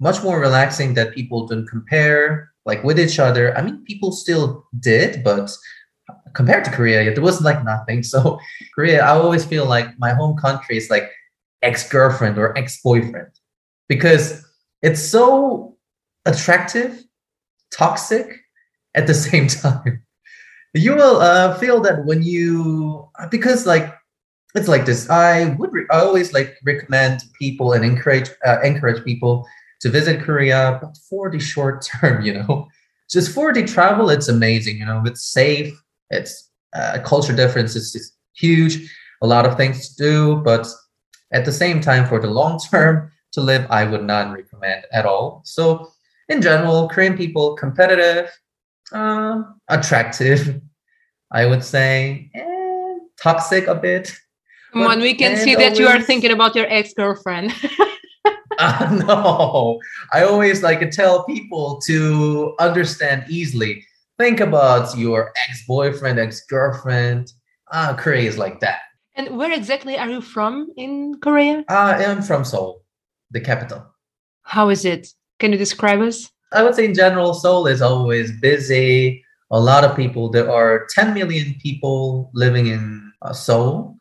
much 0.00 0.22
more 0.22 0.40
relaxing 0.40 0.94
that 0.94 1.14
people 1.14 1.46
didn't 1.46 1.68
compare 1.68 2.50
like 2.66 2.82
with 2.84 2.98
each 2.98 3.18
other. 3.18 3.56
I 3.56 3.62
mean, 3.62 3.84
people 3.84 4.12
still 4.12 4.66
did, 4.80 5.22
but 5.22 5.50
compared 6.34 6.64
to 6.64 6.70
Korea, 6.70 7.12
there 7.12 7.22
was 7.22 7.40
like 7.42 7.64
nothing. 7.64 8.02
So 8.12 8.38
Korea, 8.74 9.04
I 9.04 9.10
always 9.10 9.44
feel 9.44 9.66
like 9.66 9.98
my 9.98 10.12
home 10.12 10.36
country 10.36 10.76
is 10.76 10.90
like 10.90 11.10
ex-girlfriend 11.62 12.36
or 12.38 12.56
ex-boyfriend 12.58 13.30
because 13.88 14.44
it's 14.82 15.02
so 15.02 15.76
attractive 16.26 17.02
toxic 17.76 18.40
at 18.94 19.06
the 19.06 19.14
same 19.28 19.48
time. 19.48 20.02
You 20.74 20.94
will 20.94 21.20
uh, 21.20 21.56
feel 21.58 21.80
that 21.82 22.04
when 22.04 22.22
you 22.22 23.08
because 23.30 23.66
like 23.66 23.94
it's 24.54 24.68
like 24.68 24.86
this. 24.86 25.10
I 25.10 25.46
would 25.58 25.72
re- 25.72 25.86
I 25.90 26.00
always 26.00 26.32
like 26.32 26.56
recommend 26.64 27.24
people 27.38 27.72
and 27.72 27.84
encourage 27.84 28.30
uh, 28.46 28.60
encourage 28.62 29.04
people 29.04 29.46
to 29.80 29.90
visit 29.90 30.22
Korea, 30.22 30.78
but 30.80 30.96
for 31.08 31.30
the 31.30 31.40
short 31.40 31.86
term, 32.00 32.24
you 32.24 32.34
know, 32.34 32.68
just 33.10 33.32
for 33.32 33.52
the 33.52 33.64
travel, 33.64 34.10
it's 34.10 34.28
amazing. 34.28 34.78
You 34.78 34.86
know, 34.86 35.02
it's 35.04 35.24
safe. 35.24 35.74
It's 36.10 36.50
uh, 36.74 36.98
culture 37.04 37.34
difference 37.34 37.74
is 37.76 38.12
huge. 38.34 38.90
A 39.22 39.26
lot 39.26 39.46
of 39.46 39.56
things 39.56 39.94
to 39.94 40.02
do, 40.02 40.36
but 40.36 40.66
at 41.32 41.44
the 41.44 41.52
same 41.52 41.80
time, 41.80 42.06
for 42.06 42.20
the 42.20 42.30
long 42.30 42.58
term 42.70 43.10
to 43.32 43.40
live, 43.40 43.66
I 43.70 43.84
would 43.84 44.04
not 44.04 44.32
recommend 44.32 44.84
at 44.92 45.06
all. 45.06 45.42
So 45.44 45.88
in 46.28 46.42
general, 46.42 46.88
Korean 46.88 47.16
people 47.16 47.54
competitive, 47.56 48.30
uh, 48.92 49.42
attractive, 49.68 50.60
I 51.30 51.46
would 51.46 51.64
say, 51.64 52.30
eh, 52.34 52.94
toxic 53.20 53.66
a 53.66 53.74
bit. 53.74 54.14
Come 54.72 54.82
on, 54.82 55.00
we 55.00 55.14
can 55.14 55.36
see 55.36 55.54
that 55.54 55.62
always... 55.62 55.78
you 55.78 55.86
are 55.86 56.00
thinking 56.00 56.32
about 56.32 56.54
your 56.54 56.66
ex 56.68 56.92
girlfriend. 56.94 57.54
Uh, 58.58 59.04
no, 59.06 59.80
I 60.12 60.24
always 60.24 60.62
like 60.62 60.80
to 60.80 60.90
tell 60.90 61.24
people 61.24 61.80
to 61.86 62.54
understand 62.58 63.24
easily. 63.28 63.84
Think 64.18 64.40
about 64.40 64.96
your 64.96 65.32
ex-boyfriend, 65.48 66.20
ex-girlfriend. 66.20 67.32
Ah, 67.72 67.96
Korea 67.98 68.28
is 68.28 68.38
like 68.38 68.60
that. 68.60 68.80
And 69.16 69.36
where 69.36 69.52
exactly 69.52 69.98
are 69.98 70.08
you 70.08 70.20
from 70.20 70.70
in 70.76 71.20
Korea? 71.20 71.64
I 71.68 72.02
am 72.02 72.22
from 72.22 72.44
Seoul, 72.44 72.84
the 73.30 73.40
capital. 73.40 73.86
How 74.42 74.68
is 74.70 74.84
it? 74.84 75.08
Can 75.38 75.52
you 75.52 75.58
describe 75.58 76.00
us? 76.00 76.30
I 76.52 76.62
would 76.62 76.74
say 76.74 76.84
in 76.84 76.94
general, 76.94 77.34
Seoul 77.34 77.66
is 77.66 77.82
always 77.82 78.32
busy. 78.40 79.24
A 79.50 79.58
lot 79.58 79.84
of 79.84 79.96
people. 79.96 80.30
There 80.30 80.50
are 80.50 80.86
10 80.94 81.14
million 81.14 81.54
people 81.62 82.30
living 82.34 82.68
in 82.68 83.12
uh, 83.22 83.32
Seoul. 83.32 83.96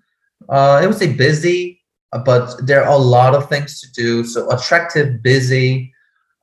Uh, 0.49 0.79
I 0.81 0.85
would 0.85 0.97
say 0.97 1.13
busy, 1.13 1.81
but 2.25 2.55
there 2.65 2.83
are 2.83 2.93
a 2.93 2.97
lot 2.97 3.33
of 3.33 3.49
things 3.49 3.81
to 3.81 3.91
do. 3.91 4.23
So 4.23 4.49
attractive, 4.51 5.23
busy, 5.23 5.93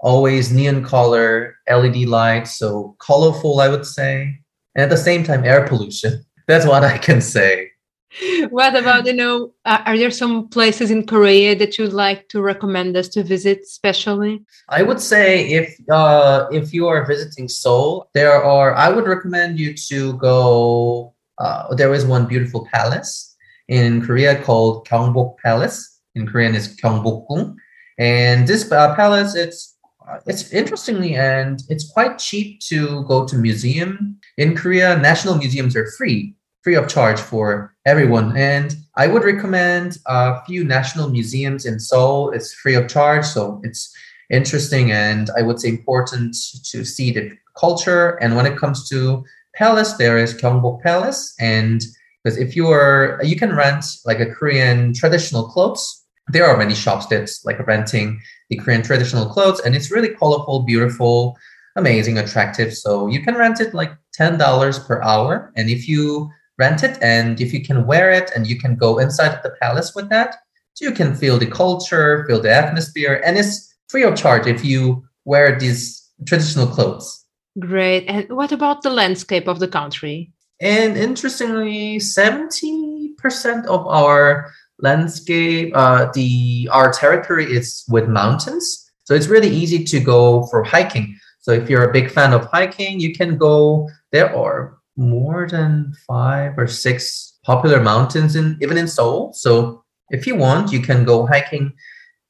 always 0.01 0.53
neon 0.53 0.85
color, 0.85 1.57
LED 1.69 2.07
lights, 2.09 2.57
so 2.57 2.97
colorful, 3.01 3.61
I 3.61 3.69
would 3.69 3.87
say. 3.87 4.39
And 4.75 4.85
at 4.85 4.91
the 4.91 4.97
same 4.97 5.25
time, 5.25 5.45
air 5.45 5.67
pollution. 5.67 6.25
That's 6.49 6.67
what 6.67 6.83
I 6.83 6.99
can 6.99 7.21
say. 7.21 7.70
What 8.51 8.75
about, 8.77 9.07
you 9.07 9.13
know, 9.13 9.53
uh, 9.65 9.83
are 9.87 9.97
there 9.97 10.11
some 10.11 10.49
places 10.49 10.91
in 10.91 11.07
Korea 11.07 11.57
that 11.57 11.79
you'd 11.79 11.93
like 11.93 12.29
to 12.31 12.43
recommend 12.43 12.97
us 12.97 13.09
to 13.09 13.23
visit, 13.23 13.61
especially? 13.63 14.43
I 14.69 14.83
would 14.83 15.01
say 15.01 15.51
if 15.51 15.77
uh, 15.89 16.47
if 16.51 16.75
you 16.75 16.89
are 16.89 17.07
visiting 17.07 17.49
Seoul, 17.49 18.09
there 18.15 18.33
are. 18.33 18.75
I 18.75 18.91
would 18.91 19.07
recommend 19.07 19.59
you 19.59 19.75
to 19.89 20.15
go. 20.15 21.15
Uh, 21.39 21.75
there 21.75 21.95
is 21.95 22.05
one 22.05 22.27
beautiful 22.27 22.67
palace 22.73 23.37
in 23.69 24.05
Korea 24.05 24.43
called 24.43 24.87
Gyeongbok 24.89 25.39
Palace. 25.39 26.01
In 26.17 26.27
Korean, 26.27 26.57
is 26.57 26.77
Gyeongbokgung, 26.77 27.55
and 27.99 28.47
this 28.47 28.71
uh, 28.73 28.97
palace 28.97 29.37
it's 29.37 29.79
it's 30.27 30.53
interestingly 30.53 31.15
and 31.15 31.63
it's 31.69 31.89
quite 31.93 32.19
cheap 32.19 32.59
to 32.61 33.05
go 33.05 33.25
to 33.27 33.37
museum 33.37 34.19
in 34.37 34.57
Korea. 34.57 34.99
National 34.99 35.37
museums 35.37 35.77
are 35.77 35.87
free, 35.93 36.35
free 36.63 36.75
of 36.75 36.89
charge 36.89 37.19
for 37.19 37.75
everyone, 37.87 38.37
and 38.37 38.77
I 38.97 39.07
would 39.07 39.25
recommend 39.25 39.99
a 40.07 40.45
few 40.45 40.65
national 40.65 41.09
museums 41.09 41.65
in 41.65 41.81
Seoul. 41.81 42.31
It's 42.33 42.53
free 42.53 42.75
of 42.75 42.89
charge, 42.89 43.25
so 43.25 43.61
it's 43.65 43.93
interesting 44.31 44.93
and 44.93 45.31
I 45.37 45.43
would 45.43 45.59
say 45.59 45.71
important 45.71 46.37
to 46.71 46.85
see 46.85 47.11
the 47.11 47.33
culture. 47.59 48.11
And 48.23 48.37
when 48.37 48.47
it 48.47 48.57
comes 48.57 48.89
to 48.91 49.25
palace, 49.55 49.95
there 49.95 50.19
is 50.19 50.35
Gyeongbok 50.35 50.83
Palace, 50.83 51.35
and 51.41 51.83
because 52.23 52.39
if 52.39 52.55
you 52.55 52.69
are, 52.69 53.19
you 53.23 53.37
can 53.37 53.57
rent 53.57 53.85
like 54.05 54.21
a 54.21 54.27
Korean 54.27 54.93
traditional 54.93 55.49
clothes. 55.49 56.05
There 56.29 56.47
are 56.47 56.57
many 56.57 56.75
shops 56.75 57.07
that's 57.07 57.45
like 57.45 57.67
renting 57.67 58.21
the 58.51 58.57
Korean 58.57 58.83
traditional 58.83 59.27
clothes, 59.27 59.61
and 59.61 59.75
it's 59.75 59.91
really 59.91 60.15
colorful, 60.15 60.63
beautiful, 60.63 61.37
amazing, 61.77 62.19
attractive. 62.19 62.75
So 62.75 63.07
you 63.09 63.23
can 63.23 63.35
rent 63.37 63.61
it 63.61 63.73
like 63.75 63.93
ten 64.13 64.37
dollars 64.37 64.79
per 64.79 65.01
hour, 65.03 65.51
and 65.57 65.71
if 65.71 65.89
you 65.89 66.31
rent 66.61 66.85
it 66.85 66.99
and 67.03 67.41
if 67.41 67.53
you 67.55 67.63
can 67.69 67.87
wear 67.87 68.11
it 68.11 68.31
and 68.35 68.47
you 68.47 68.57
can 68.59 68.77
go 68.77 68.99
inside 68.99 69.41
the 69.43 69.55
palace 69.63 69.95
with 69.97 70.09
that, 70.11 70.37
so 70.75 70.85
you 70.85 70.93
can 70.93 71.15
feel 71.15 71.39
the 71.39 71.47
culture, 71.47 72.25
feel 72.29 72.41
the 72.41 72.53
atmosphere, 72.53 73.21
and 73.25 73.37
it's 73.37 73.75
free 73.89 74.05
of 74.05 74.15
charge 74.15 74.47
if 74.47 74.65
you 74.65 75.03
wear 75.25 75.59
these 75.59 75.83
traditional 76.27 76.67
clothes. 76.67 77.25
Great. 77.59 78.05
And 78.07 78.29
what 78.31 78.53
about 78.53 78.83
the 78.83 78.91
landscape 78.91 79.49
of 79.49 79.59
the 79.59 79.69
country? 79.69 80.33
And 80.61 80.97
interestingly, 80.97 81.99
70% 81.99 83.67
of 83.67 83.87
our 83.87 84.53
landscape, 84.79 85.73
uh, 85.75 86.11
the 86.15 86.69
our 86.71 86.93
territory 86.93 87.47
is 87.47 87.85
with 87.89 88.09
mountains. 88.09 88.65
So 89.05 89.15
it's 89.15 89.27
really 89.27 89.51
easy 89.51 89.85
to 89.85 90.01
go 90.01 90.47
for 90.47 90.63
hiking. 90.63 91.19
So 91.41 91.53
if 91.53 91.69
you're 91.69 91.89
a 91.89 91.93
big 91.93 92.11
fan 92.11 92.33
of 92.33 92.45
hiking, 92.47 93.01
you 93.01 93.13
can 93.13 93.37
go. 93.37 93.89
There 94.13 94.31
are 94.37 94.80
more 94.97 95.49
than 95.49 95.93
five 96.07 96.59
or 96.59 96.67
six 96.67 97.39
popular 97.45 97.81
mountains 97.81 98.37
in 98.37 98.59
even 98.61 98.77
in 98.77 98.89
Seoul. 98.89 99.33
So 99.33 99.85
if 100.11 100.27
you 100.27 100.37
want, 100.37 100.73
you 100.73 100.81
can 100.81 101.05
go 101.05 101.27
hiking 101.27 101.73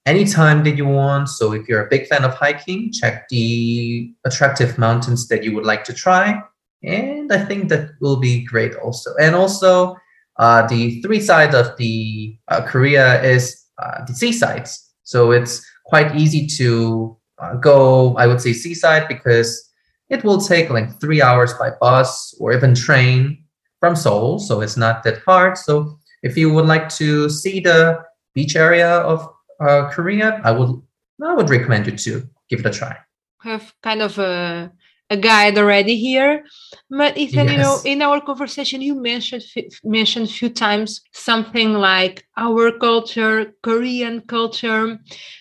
anytime 0.06 0.64
that 0.64 0.76
you 0.76 0.86
want. 0.86 1.28
So 1.28 1.52
if 1.52 1.68
you're 1.68 1.84
a 1.84 1.88
big 1.88 2.06
fan 2.06 2.24
of 2.24 2.34
hiking, 2.34 2.92
check 2.92 3.28
the 3.28 4.12
attractive 4.24 4.78
mountains 4.78 5.28
that 5.28 5.42
you 5.42 5.54
would 5.54 5.64
like 5.64 5.84
to 5.84 5.92
try 5.92 6.42
and 6.82 7.32
I 7.32 7.44
think 7.44 7.68
that 7.68 7.90
will 8.00 8.16
be 8.16 8.44
great 8.44 8.74
also. 8.76 9.14
And 9.20 9.34
also, 9.34 9.96
uh, 10.36 10.66
the 10.66 11.00
three 11.02 11.20
sides 11.20 11.54
of 11.54 11.76
the 11.76 12.36
uh, 12.48 12.62
Korea 12.62 13.22
is 13.22 13.66
uh, 13.78 14.04
the 14.06 14.14
seasides, 14.14 14.90
so 15.02 15.32
it's 15.32 15.64
quite 15.86 16.16
easy 16.16 16.46
to 16.58 17.16
uh, 17.38 17.54
go. 17.56 18.16
I 18.16 18.26
would 18.26 18.40
say 18.40 18.52
seaside 18.52 19.08
because 19.08 19.69
it 20.10 20.24
will 20.24 20.40
take 20.40 20.70
like 20.70 21.00
three 21.00 21.22
hours 21.22 21.54
by 21.54 21.70
bus 21.80 22.34
or 22.38 22.52
even 22.52 22.74
train 22.74 23.44
from 23.78 23.96
Seoul, 23.96 24.38
so 24.38 24.60
it's 24.60 24.76
not 24.76 25.02
that 25.04 25.22
hard. 25.22 25.56
So 25.56 25.98
if 26.22 26.36
you 26.36 26.52
would 26.52 26.66
like 26.66 26.88
to 26.96 27.30
see 27.30 27.60
the 27.60 28.02
beach 28.34 28.56
area 28.56 28.90
of 28.98 29.26
uh, 29.60 29.88
Korea, 29.90 30.40
I 30.44 30.50
would 30.50 30.82
I 31.22 31.34
would 31.34 31.50
recommend 31.50 31.86
you 31.86 31.96
to 31.96 32.28
give 32.48 32.60
it 32.60 32.66
a 32.66 32.70
try. 32.70 32.96
Have 33.42 33.72
kind 33.82 34.02
of 34.02 34.18
a 34.18 34.72
a 35.10 35.16
guide 35.16 35.58
already 35.58 35.96
here. 35.96 36.44
But 36.88 37.18
Ethan, 37.18 37.48
yes. 37.48 37.52
you 37.52 37.58
know, 37.58 37.78
in 37.84 38.02
our 38.02 38.20
conversation, 38.20 38.80
you 38.80 38.94
mentioned 38.94 39.42
mentioned 39.82 40.28
a 40.28 40.32
few 40.32 40.48
times 40.48 41.02
something 41.12 41.74
like 41.74 42.24
our 42.36 42.70
culture, 42.72 43.52
Korean 43.62 44.20
culture. 44.22 44.98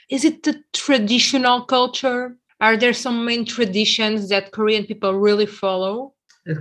Is 0.10 0.26
it 0.26 0.44
the 0.44 0.64
traditional 0.74 1.66
culture? 1.66 2.36
Are 2.62 2.78
there 2.78 2.94
some 2.94 3.26
main 3.26 3.46
traditions 3.46 4.30
that 4.30 4.52
Korean 4.52 4.86
people 4.86 5.14
really 5.14 5.46
follow? 5.46 6.14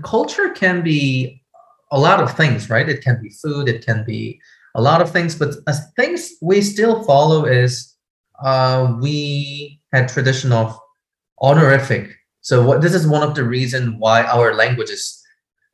Culture 0.02 0.50
can 0.50 0.82
be 0.82 1.42
a 1.90 1.98
lot 1.98 2.20
of 2.20 2.36
things, 2.36 2.70
right? 2.70 2.88
It 2.88 3.02
can 3.02 3.20
be 3.22 3.30
food, 3.30 3.68
it 3.68 3.84
can 3.84 4.04
be 4.04 4.40
a 4.74 4.82
lot 4.82 5.00
of 5.00 5.10
things, 5.10 5.34
but 5.34 5.54
things 5.96 6.32
we 6.42 6.60
still 6.60 7.02
follow 7.04 7.46
is 7.46 7.94
uh, 8.44 8.96
we 9.00 9.80
had 9.92 10.08
tradition 10.08 10.52
of 10.52 10.78
honorific 11.40 12.18
so 12.48 12.64
what 12.64 12.80
this 12.80 12.94
is 12.94 13.06
one 13.06 13.22
of 13.22 13.34
the 13.34 13.44
reason 13.44 13.98
why 13.98 14.22
our 14.22 14.54
language 14.54 14.88
is 14.88 15.22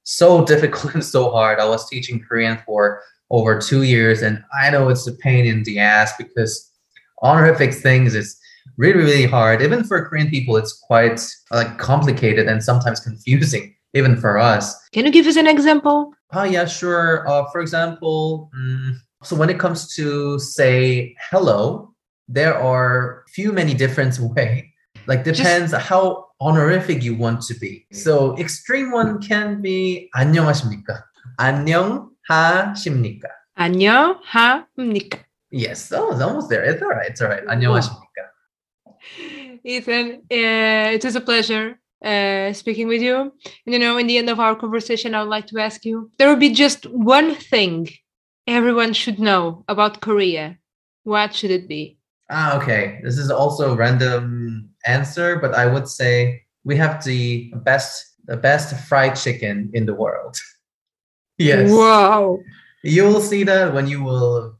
so 0.03 0.45
difficult 0.53 0.95
and 0.95 1.05
so 1.05 1.31
hard. 1.31 1.61
I 1.61 1.69
was 1.69 1.89
teaching 1.89 2.21
Korean 2.21 2.59
for 2.67 3.01
over 3.31 3.61
two 3.61 3.85
years, 3.85 4.23
and 4.23 4.43
I 4.61 4.71
know 4.71 4.89
it's 4.89 5.07
a 5.07 5.13
pain 5.13 5.47
in 5.47 5.63
the 5.63 5.79
ass 5.79 6.13
because 6.19 6.73
honorific 7.23 7.75
things 7.75 8.17
is 8.17 8.37
really 8.78 8.98
really 8.98 9.26
hard. 9.26 9.62
Even 9.62 9.84
for 9.84 10.06
Korean 10.06 10.30
people, 10.30 10.58
it's 10.58 10.74
quite 10.74 11.22
like 11.52 11.78
complicated 11.78 12.48
and 12.48 12.64
sometimes 12.64 13.00
confusing, 13.00 13.76
even 13.94 14.16
for 14.18 14.38
us. 14.38 14.76
Can 14.92 15.06
you 15.06 15.12
give 15.12 15.28
us 15.28 15.36
an 15.36 15.48
example? 15.48 16.14
Oh 16.32 16.44
yeah, 16.44 16.66
sure. 16.66 17.28
Uh, 17.28 17.50
for 17.52 17.62
example, 17.62 18.50
um, 18.54 19.02
so 19.24 19.36
when 19.36 19.50
it 19.50 19.60
comes 19.60 19.94
to 19.96 20.40
say 20.40 21.16
hello, 21.30 21.94
there 22.28 22.56
are 22.58 23.26
few 23.34 23.52
many 23.52 23.74
different 23.74 24.20
way. 24.20 24.74
Like 25.08 25.24
depends 25.24 25.72
Just, 25.72 25.88
how 25.88 26.28
honorific 26.40 27.04
you 27.04 27.16
want 27.16 27.42
to 27.44 27.54
be. 27.56 27.86
So 27.92 28.38
extreme 28.38 28.92
one 28.92 29.20
can 29.20 29.62
be 29.62 30.10
안녕하십니까? 30.16 31.04
안녕하십니까? 31.40 33.28
안녕하십니까? 33.58 35.20
Yes, 35.52 35.92
oh, 35.92 36.12
it's 36.12 36.22
almost 36.22 36.50
there. 36.50 36.64
It's 36.64 36.82
all 36.82 36.90
right. 36.90 37.10
It's 37.10 37.22
all 37.22 37.30
right. 37.30 37.44
안녕하십니까? 37.48 38.03
Ethan, 39.65 40.23
uh, 40.31 40.95
it 40.95 41.05
was 41.05 41.17
a 41.17 41.21
pleasure 41.21 41.79
uh, 42.05 42.53
speaking 42.53 42.87
with 42.87 43.01
you. 43.01 43.33
And 43.65 43.73
you 43.73 43.79
know, 43.79 43.97
in 43.97 44.07
the 44.07 44.19
end 44.19 44.29
of 44.29 44.41
our 44.41 44.55
conversation, 44.55 45.15
I 45.15 45.23
would 45.23 45.31
like 45.31 45.47
to 45.49 45.59
ask 45.59 45.85
you 45.85 46.11
there 46.19 46.29
would 46.29 46.41
be 46.41 46.53
just 46.53 46.87
one 46.87 47.35
thing 47.35 47.89
everyone 48.47 48.93
should 48.93 49.19
know 49.19 49.65
about 49.69 50.01
Korea. 50.01 50.59
What 51.05 51.35
should 51.35 51.51
it 51.51 51.69
be? 51.69 51.99
Ah, 52.31 52.57
okay. 52.57 53.01
This 53.03 53.19
is 53.19 53.31
also 53.31 53.73
a 53.73 53.77
random 53.77 54.71
answer, 54.87 55.39
but 55.39 55.55
I 55.55 55.67
would 55.67 55.89
say 55.89 56.43
we 56.65 56.77
have 56.77 57.05
the 57.05 57.53
best 57.57 58.13
the 58.27 58.37
best 58.37 58.75
fried 58.89 59.17
chicken 59.17 59.71
in 59.75 59.85
the 59.85 59.95
world. 59.95 60.37
yes. 61.39 61.71
Wow. 61.71 62.39
You 62.83 63.05
will 63.05 63.21
see 63.21 63.45
that 63.45 63.73
when 63.73 63.87
you 63.87 64.03
will 64.03 64.57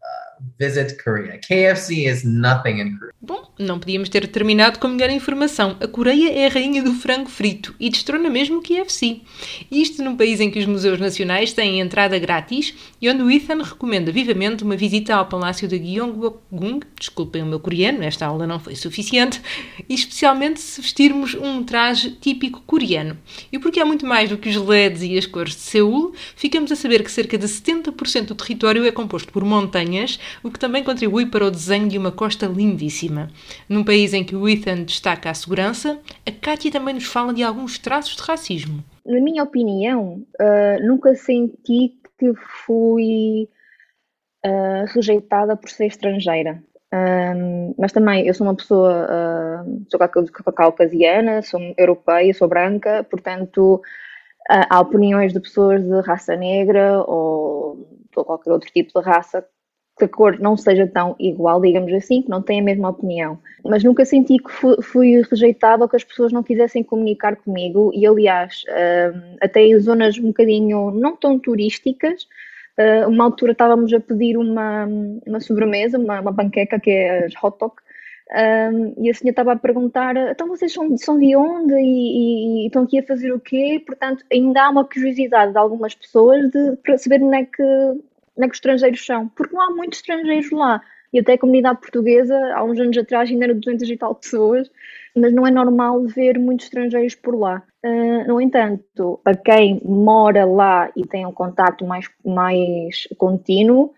visit 0.59 1.03
Korea. 1.03 1.39
KFC 1.39 2.09
is 2.09 2.25
nothing 2.25 2.81
in 2.81 2.99
Korea. 2.99 3.15
Bom, 3.21 3.51
não 3.59 3.79
podíamos 3.79 4.09
ter 4.09 4.27
terminado 4.29 4.79
com 4.79 4.89
melhor 4.89 5.11
informação. 5.11 5.77
A 5.81 5.89
Coreia 5.89 6.31
é 6.33 6.47
a 6.47 6.51
rainha 6.51 6.83
do 6.83 6.93
frango 6.95 7.31
frito 7.31 7.75
e 7.81 7.89
destrona 7.89 8.29
mesmo 8.29 8.59
o 8.59 8.63
KFC. 8.63 9.21
Isto 9.71 10.03
num 10.03 10.17
país 10.17 10.41
em 10.41 10.51
que 10.51 10.59
os 10.59 10.67
museus 10.67 11.01
nacionais 11.01 11.53
têm 11.53 11.81
entrada 11.81 12.19
grátis 12.19 12.75
e 13.01 13.09
onde 13.09 13.23
o 13.23 13.31
Ethan 13.31 13.63
recomenda 13.63 14.13
vivamente 14.13 14.63
uma 14.63 14.77
visita 14.77 15.15
ao 15.15 15.27
Palácio 15.27 15.67
de 15.67 15.79
Gyeongbokgung, 15.79 16.81
desculpem 16.99 17.43
o 17.43 17.47
meu 17.47 17.61
coreano, 17.61 18.03
esta 18.03 18.27
aula 18.27 18.47
não 18.47 18.61
foi 18.61 18.77
suficiente, 18.77 19.41
especialmente 19.89 20.61
se 20.61 20.81
vestirmos 20.81 21.35
um 21.35 21.63
traje 21.63 22.11
típico 22.11 22.63
coreano. 22.67 23.17
E 23.51 23.59
porque 23.59 23.81
é 23.81 23.85
muito 23.85 24.07
mais 24.07 24.29
do 24.29 24.37
que 24.37 24.49
os 24.49 24.57
LEDs 24.57 25.03
e 25.03 25.17
as 25.17 25.27
cores 25.27 25.55
de 25.55 25.63
Seul, 25.63 26.15
ficamos 26.37 26.71
a 26.71 26.77
saber 26.77 27.03
que 27.03 27.11
cerca 27.11 27.39
de 27.39 27.47
70% 27.47 28.27
do 28.27 28.35
território 28.35 28.85
é 28.85 28.93
composto 28.93 29.33
por 29.33 29.45
montanhas 29.45 30.19
o 30.43 30.51
que 30.51 30.59
também 30.59 30.83
contribui 30.83 31.27
para 31.27 31.45
o 31.45 31.51
desenho 31.51 31.89
de 31.89 31.99
uma 31.99 32.13
costa 32.13 32.47
lindíssima. 32.47 33.29
Num 33.69 33.85
país 33.85 34.13
em 34.13 34.25
que 34.25 34.37
o 34.37 34.49
Ethan 34.49 34.83
destaca 34.83 35.31
a 35.31 35.35
segurança, 35.35 35.99
a 36.27 36.31
Kátia 36.31 36.71
também 36.71 36.95
nos 36.95 37.05
fala 37.05 37.33
de 37.33 37.43
alguns 37.43 37.79
traços 37.79 38.17
de 38.17 38.23
racismo. 38.23 38.83
Na 39.05 39.21
minha 39.21 39.43
opinião, 39.43 40.25
uh, 40.41 40.87
nunca 40.87 41.15
senti 41.15 41.95
que 42.19 42.33
fui 42.65 43.49
uh, 44.45 44.85
rejeitada 44.95 45.57
por 45.57 45.71
ser 45.71 45.87
estrangeira. 45.87 46.63
Um, 46.95 47.75
mas 47.77 47.91
também 47.91 48.25
eu 48.25 48.33
sou 48.33 48.47
uma 48.47 48.55
pessoa, 48.55 49.09
uh, 49.67 49.85
sou 49.91 50.53
caucasiana, 50.53 51.43
sou 51.43 51.61
europeia, 51.77 52.33
sou 52.33 52.47
branca, 52.47 53.05
portanto 53.11 53.83
uh, 54.49 54.67
há 54.71 54.81
opiniões 54.81 55.33
de 55.33 55.41
pessoas 55.41 55.83
de 55.83 56.01
raça 56.03 56.37
negra 56.37 57.03
ou 57.03 57.89
de 58.17 58.25
qualquer 58.25 58.53
outro 58.53 58.71
tipo 58.71 58.93
de 58.97 59.05
raça 59.05 59.45
que 59.97 60.05
a 60.05 60.09
cor 60.09 60.39
não 60.41 60.57
seja 60.57 60.87
tão 60.87 61.15
igual, 61.19 61.61
digamos 61.61 61.93
assim, 61.93 62.23
que 62.23 62.29
não 62.29 62.43
têm 62.43 62.61
a 62.61 62.65
mesma 62.65 62.91
opinião. 62.91 63.39
Mas 63.65 63.85
nunca 63.85 64.05
senti 64.05 64.39
que 64.39 64.83
fui, 64.83 65.23
rejeitada 65.31 65.85
ou 65.85 65.89
que 65.89 65.97
as 65.97 66.05
pessoas 66.05 66.33
não 66.33 66.43
quisessem 66.43 66.83
comunicar 66.83 67.37
comigo 67.37 67.93
e 67.95 68.07
aliás, 68.07 68.65
uh, 68.69 69.37
até 69.41 69.63
em 69.63 69.79
zonas 69.79 70.19
um 70.19 70.29
bocadinho 70.29 70.91
não 70.91 71.17
tão 71.17 71.39
turísticas, 71.39 72.27
Uh, 72.77 73.09
uma 73.09 73.23
altura 73.23 73.53
estávamos 73.53 73.93
a 73.93 74.01
pedir 74.01 74.37
uma, 74.37 74.89
uma 75.25 75.39
sobremesa, 75.39 75.97
uma, 75.97 76.21
uma 76.21 76.35
panqueca, 76.35 76.81
que 76.81 76.91
é 76.91 77.27
as 77.27 77.33
hot 77.41 77.57
dog, 77.61 77.75
um, 78.33 78.95
e 79.05 79.11
a 79.11 79.15
senhora 79.15 79.31
estava 79.31 79.53
a 79.53 79.57
perguntar: 79.57 80.17
então 80.17 80.49
vocês 80.49 80.73
são, 80.73 80.97
são 80.97 81.19
de 81.19 81.37
onde 81.37 81.75
e, 81.75 81.79
e, 81.79 82.63
e, 82.63 82.67
estão 82.67 82.83
aqui 82.83 82.99
a 82.99 83.07
fazer 83.07 83.33
o 83.33 83.39
quê? 83.39 83.83
Portanto, 83.87 84.25
ainda 84.33 84.65
há 84.65 84.71
uma 84.71 84.85
curiosidade 84.85 85.53
de 85.53 85.59
algumas 85.59 85.95
pessoas 85.95 86.51
de, 86.51 86.77
para 86.83 86.99
saber 86.99 87.23
onde 87.23 87.37
é, 87.37 87.45
que, 87.45 87.63
é 88.43 88.49
que 88.49 88.53
os 88.53 88.57
estrangeiros 88.57 89.05
são, 89.05 89.29
porque 89.29 89.55
não 89.55 89.63
há 89.63 89.71
muitos 89.71 89.99
estrangeiros 90.01 90.51
lá. 90.51 90.81
E 91.13 91.21
até 91.21 91.35
a 91.35 91.39
comunidade 91.39 91.81
portuguesa, 91.81 92.37
há 92.55 92.65
uns 92.65 92.81
anos 92.81 92.99
atrás, 92.99 93.31
ainda 93.31 93.45
era 93.45 93.55
200 93.55 93.89
e 93.89 93.97
tal 93.97 94.17
pessoas, 94.17 94.69
mas 95.15 95.33
não 95.33 95.47
é 95.47 95.51
normal 95.51 96.03
ver 96.07 96.39
muitos 96.41 96.67
estrangeiros 96.67 97.15
por 97.15 97.39
lá. 97.39 97.63
Uh, 97.85 98.27
no 98.27 98.41
entanto, 98.41 99.21
para 99.23 99.37
quem 99.37 99.81
mora 99.85 100.45
lá 100.45 100.91
e 100.97 101.07
tem 101.07 101.25
um 101.25 101.33
contato 101.33 101.87
mais, 101.87 102.07
mais 102.25 103.07
contínuo, 103.17 103.93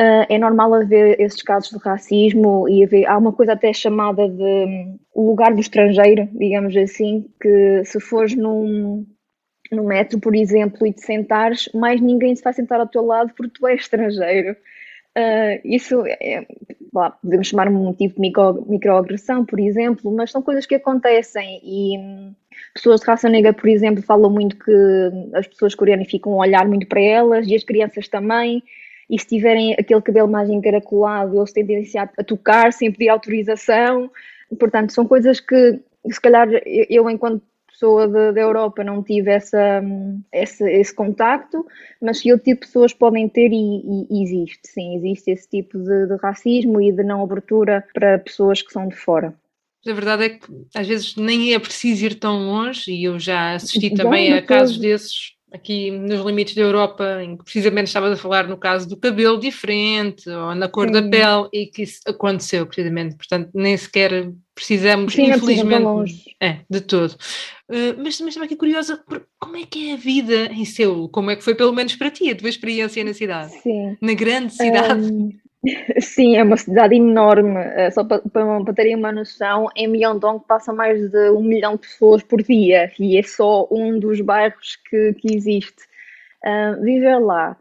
uh, 0.00 0.26
é 0.28 0.38
normal 0.38 0.74
haver 0.74 1.20
esses 1.20 1.42
casos 1.42 1.70
de 1.70 1.78
racismo 1.78 2.68
e 2.68 2.84
haver, 2.84 3.04
há 3.06 3.18
uma 3.18 3.32
coisa 3.32 3.54
até 3.54 3.72
chamada 3.72 4.28
de 4.28 4.98
um, 5.16 5.26
lugar 5.26 5.52
do 5.52 5.60
estrangeiro, 5.60 6.28
digamos 6.32 6.76
assim, 6.76 7.28
que 7.40 7.82
se 7.84 7.98
fores 7.98 8.36
num, 8.36 9.04
no 9.70 9.84
metro, 9.84 10.18
por 10.18 10.34
exemplo, 10.34 10.86
e 10.86 10.92
te 10.92 11.02
sentares, 11.02 11.68
mais 11.74 12.00
ninguém 12.00 12.34
se 12.34 12.42
vai 12.42 12.52
sentar 12.52 12.80
ao 12.80 12.88
teu 12.88 13.04
lado 13.04 13.32
porque 13.36 13.58
tu 13.58 13.66
és 13.66 13.80
estrangeiro. 13.80 14.56
Uh, 15.16 15.60
isso 15.64 16.04
é, 16.06 16.46
lá, 16.92 17.10
podemos 17.10 17.48
chamar 17.48 17.68
um 17.68 17.84
motivo 17.84 18.14
de 18.14 18.20
micro, 18.20 18.64
microagressão, 18.68 19.44
por 19.44 19.58
exemplo, 19.58 20.10
mas 20.12 20.30
são 20.30 20.40
coisas 20.40 20.66
que 20.66 20.74
acontecem 20.74 21.60
e 21.64 21.98
hum, 21.98 22.34
pessoas 22.74 23.00
de 23.00 23.06
raça 23.06 23.28
negra, 23.28 23.52
por 23.52 23.68
exemplo, 23.68 24.02
falam 24.02 24.30
muito 24.30 24.56
que 24.56 24.72
as 25.34 25.46
pessoas 25.46 25.74
coreanas 25.74 26.08
ficam 26.08 26.34
a 26.34 26.46
olhar 26.46 26.66
muito 26.66 26.86
para 26.86 27.00
elas 27.00 27.46
e 27.46 27.54
as 27.54 27.64
crianças 27.64 28.08
também. 28.08 28.62
E 29.08 29.18
se 29.18 29.26
tiverem 29.26 29.74
aquele 29.74 30.00
cabelo 30.00 30.28
mais 30.28 30.48
encaracolado, 30.48 31.36
eles 31.36 31.52
têm 31.52 31.66
tendência 31.66 32.08
a 32.16 32.24
tocar 32.24 32.72
sem 32.72 32.92
pedir 32.92 33.08
autorização. 33.08 34.10
Portanto, 34.58 34.92
são 34.92 35.04
coisas 35.06 35.40
que, 35.40 35.80
se 36.08 36.20
calhar, 36.20 36.48
eu, 36.88 37.10
enquanto 37.10 37.42
pessoa 37.80 38.06
da 38.06 38.40
Europa 38.40 38.84
não 38.84 39.02
tive 39.02 39.30
essa, 39.30 39.82
esse, 40.30 40.62
esse 40.70 40.94
contacto, 40.94 41.66
mas 42.00 42.20
que 42.20 42.30
outro 42.30 42.44
tipo 42.44 42.60
de 42.60 42.66
pessoas 42.66 42.92
podem 42.92 43.26
ter 43.26 43.50
e, 43.50 44.06
e 44.10 44.22
existe, 44.22 44.60
sim, 44.64 44.96
existe 44.96 45.30
esse 45.30 45.48
tipo 45.48 45.78
de, 45.78 46.06
de, 46.06 46.16
racismo 46.16 46.80
e 46.80 46.92
de 46.92 47.02
não 47.02 47.22
abertura 47.22 47.84
para 47.94 48.18
pessoas 48.18 48.60
que 48.60 48.70
são 48.70 48.86
de 48.86 48.94
fora. 48.94 49.34
A 49.86 49.92
verdade 49.94 50.24
é 50.24 50.28
que 50.28 50.46
às 50.74 50.86
vezes 50.86 51.16
nem 51.16 51.54
é 51.54 51.58
preciso 51.58 52.04
ir 52.04 52.14
tão 52.16 52.46
longe 52.46 52.92
e 52.92 53.04
eu 53.04 53.18
já 53.18 53.54
assisti 53.54 53.94
também 53.94 54.34
a 54.34 54.42
casos 54.42 54.76
desses 54.76 55.32
aqui 55.52 55.90
nos 55.90 56.24
limites 56.24 56.54
da 56.54 56.62
Europa, 56.62 57.22
em 57.22 57.36
que 57.36 57.44
precisamente 57.44 57.88
estavas 57.88 58.12
a 58.12 58.16
falar 58.16 58.46
no 58.46 58.56
caso 58.56 58.88
do 58.88 58.96
cabelo 58.96 59.38
diferente 59.38 60.28
ou 60.28 60.54
na 60.54 60.68
cor 60.68 60.86
Sim. 60.86 60.92
da 60.92 61.02
pele, 61.02 61.48
e 61.52 61.66
que 61.66 61.82
isso 61.82 62.00
aconteceu 62.06 62.66
precisamente, 62.66 63.16
portanto, 63.16 63.50
nem 63.54 63.76
sequer 63.76 64.30
precisamos, 64.54 65.14
Sim, 65.14 65.30
infelizmente, 65.30 66.36
é, 66.40 66.60
de 66.68 66.80
todo. 66.80 67.12
Uh, 67.68 67.96
mas, 67.98 68.20
mas 68.20 68.34
também 68.34 68.46
aqui 68.46 68.56
curiosa, 68.56 69.02
como 69.38 69.56
é 69.56 69.64
que 69.64 69.90
é 69.90 69.94
a 69.94 69.96
vida 69.96 70.46
em 70.52 70.64
Seul? 70.64 71.08
Como 71.08 71.30
é 71.30 71.36
que 71.36 71.44
foi, 71.44 71.54
pelo 71.54 71.72
menos 71.72 71.96
para 71.96 72.10
ti, 72.10 72.30
a 72.30 72.36
tua 72.36 72.48
experiência 72.48 73.02
na 73.02 73.14
cidade? 73.14 73.52
Sim. 73.62 73.96
Na 74.00 74.12
grande 74.12 74.54
cidade? 74.54 75.12
Um... 75.12 75.30
Sim, 76.00 76.36
é 76.36 76.42
uma 76.42 76.56
cidade 76.56 76.94
enorme. 76.94 77.58
Eh, 77.58 77.90
só 77.90 78.04
para, 78.04 78.20
para, 78.20 78.74
terem 78.74 78.96
uma 78.96 79.12
noção, 79.12 79.68
em 79.76 79.86
Myeongdong 79.86 80.42
passa 80.46 80.72
mais 80.72 81.10
de 81.10 81.30
um 81.30 81.42
milhão 81.42 81.74
de 81.74 81.80
pessoas 81.82 82.22
por 82.22 82.42
dia 82.42 82.90
e 82.98 83.18
é 83.18 83.22
só 83.22 83.68
um 83.70 83.98
dos 83.98 84.20
bairros 84.20 84.76
que, 84.88 85.14
que 85.14 85.34
existe. 85.34 85.90
Uh, 86.42 86.82
viver 86.82 87.18
lá, 87.18 87.54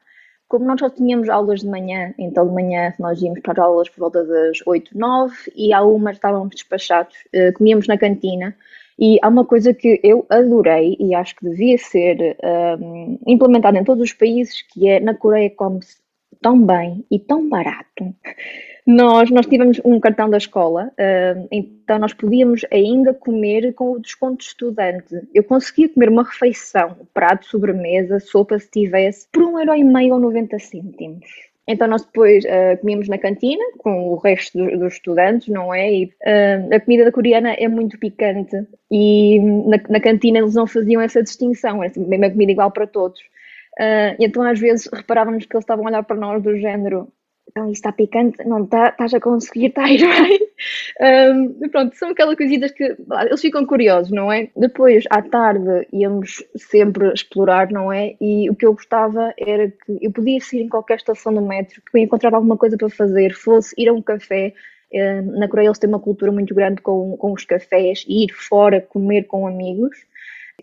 como 0.48 0.64
nós 0.64 0.80
só 0.80 0.90
tínhamos 0.90 1.28
aulas 1.28 1.60
de 1.60 1.68
manhã, 1.68 2.14
então 2.18 2.48
de 2.48 2.54
manhã 2.54 2.94
nós 2.98 3.22
íamos 3.22 3.42
para 3.42 3.52
as 3.52 3.60
aulas 3.60 3.90
por 3.90 4.00
volta 4.00 4.24
das 4.24 4.60
8, 4.66 4.98
9 4.98 5.36
e 5.54 5.74
algumas 5.74 6.16
estávamos 6.16 6.56
despachados, 6.56 7.16
uh, 7.36 7.52
comíamos 7.54 7.88
na 7.88 7.98
cantina. 7.98 8.56
E 8.98 9.18
há 9.22 9.28
uma 9.28 9.46
coisa 9.46 9.74
que 9.74 10.00
eu 10.04 10.26
adorei 10.30 10.96
e 11.00 11.16
acho 11.16 11.36
que 11.36 11.46
devia 11.50 11.78
ser 11.78 12.38
um, 12.82 13.18
implementada 13.28 13.78
em 13.78 13.84
todos 13.84 14.04
os 14.04 14.14
países, 14.14 14.62
que 14.62 14.90
é 14.90 15.00
na 15.00 15.14
Coreia 15.14 15.50
come-se 15.50 15.98
tão 16.42 16.66
bem 16.66 17.06
e 17.12 17.20
tão 17.20 17.48
barato. 17.48 18.14
Nós, 18.86 19.30
nós 19.30 19.46
tivemos 19.46 19.80
um 19.86 20.00
cartão 20.00 20.30
da 20.30 20.38
escola, 20.38 20.92
uh, 20.94 21.48
então 21.52 22.00
nós 22.00 22.12
podíamos 22.12 22.66
ainda 22.72 23.14
comer 23.14 23.72
com 23.74 23.92
o 23.92 24.00
desconto 24.00 24.38
de 24.38 24.46
estudante. 24.46 25.16
Eu 25.32 25.44
conseguia 25.44 25.90
comer 25.90 26.10
uma 26.10 26.24
refeição, 26.24 26.98
prato, 27.14 27.46
sobremesa, 27.46 28.20
sopa, 28.20 28.58
se 28.58 28.72
tivesse, 28.72 29.28
por 29.32 29.44
um 29.44 29.60
euro 29.60 29.76
e 29.76 29.84
meio 29.84 30.16
ou 30.16 30.20
90 30.20 30.58
cêntimos. 30.58 31.28
Então 31.68 31.88
nós 31.88 32.04
depois 32.04 32.44
uh, 32.46 32.80
comíamos 32.82 33.08
na 33.08 33.20
cantina 33.20 33.64
com 33.78 34.10
o 34.10 34.16
resto 34.16 34.58
do, 34.58 34.80
dos 34.80 34.94
estudantes, 34.94 35.50
não 35.50 35.72
é? 35.72 35.94
E, 35.94 36.06
uh, 36.06 36.74
a 36.74 36.80
comida 36.80 37.06
da 37.06 37.12
coreana 37.12 37.54
é 37.54 37.68
muito 37.68 38.00
picante 38.00 38.56
e 38.90 39.40
na, 39.40 39.80
na, 39.88 40.00
cantina 40.00 40.40
eles 40.40 40.56
não 40.56 40.66
faziam 40.66 41.00
essa 41.00 41.22
distinção, 41.22 41.84
era 41.84 41.94
sempre 41.94 42.26
a 42.26 42.32
comida 42.32 42.52
igual 42.52 42.72
para 42.72 42.88
todos. 42.88 43.22
Uh, 43.80 44.16
então 44.20 44.44
às 44.44 44.60
vezes 44.60 44.90
reparávamos 44.92 45.46
que 45.46 45.56
eles 45.56 45.64
estavam 45.64 45.86
a 45.86 45.90
olhar 45.90 46.04
para 46.04 46.18
nós 46.18 46.44
do 46.44 46.58
género 46.58 47.12
então 47.50 47.66
isto 47.66 47.80
está 47.80 47.92
picante, 47.92 48.44
não 48.46 48.64
está, 48.64 48.90
estás 48.90 49.14
a 49.14 49.20
conseguir, 49.20 49.68
está 49.68 49.86
a 49.86 49.92
ir 49.92 50.00
bem. 50.00 50.40
Um, 51.02 51.70
pronto, 51.70 51.96
são 51.96 52.10
aquelas 52.10 52.36
coisitas 52.36 52.72
que 52.72 52.84
eles 52.84 53.42
ficam 53.42 53.66
curiosos, 53.66 54.12
não 54.12 54.32
é? 54.32 54.50
Depois, 54.56 55.06
à 55.10 55.22
tarde, 55.22 55.88
íamos 55.92 56.44
sempre 56.56 57.12
explorar, 57.14 57.72
não 57.72 57.92
é? 57.92 58.16
E 58.22 58.50
o 58.50 58.56
que 58.56 58.66
eu 58.66 58.74
gostava 58.74 59.34
era 59.38 59.70
que 59.70 59.98
eu 60.02 60.12
podia 60.12 60.40
sair 60.40 60.62
em 60.62 60.70
qualquer 60.70 60.98
estação 60.98 61.34
do 61.34 61.42
metro, 61.42 61.82
que 61.82 61.98
eu 61.98 62.02
encontrar 62.02 62.34
alguma 62.36 62.58
coisa 62.58 62.78
para 62.78 62.90
fazer, 62.90 63.34
fosse 63.34 63.74
ir 63.78 63.90
a 63.90 63.94
um 63.94 64.02
café. 64.02 64.54
Na 65.38 65.48
Coreia 65.48 65.68
eles 65.68 65.78
têm 65.80 65.90
uma 65.90 66.00
cultura 66.00 66.32
muito 66.32 66.54
grande 66.54 66.82
com, 66.82 67.16
com 67.18 67.32
os 67.32 67.46
cafés, 67.46 68.04
ir 68.08 68.34
fora 68.34 68.82
comer 68.82 69.24
com 69.24 69.48
amigos 69.48 69.98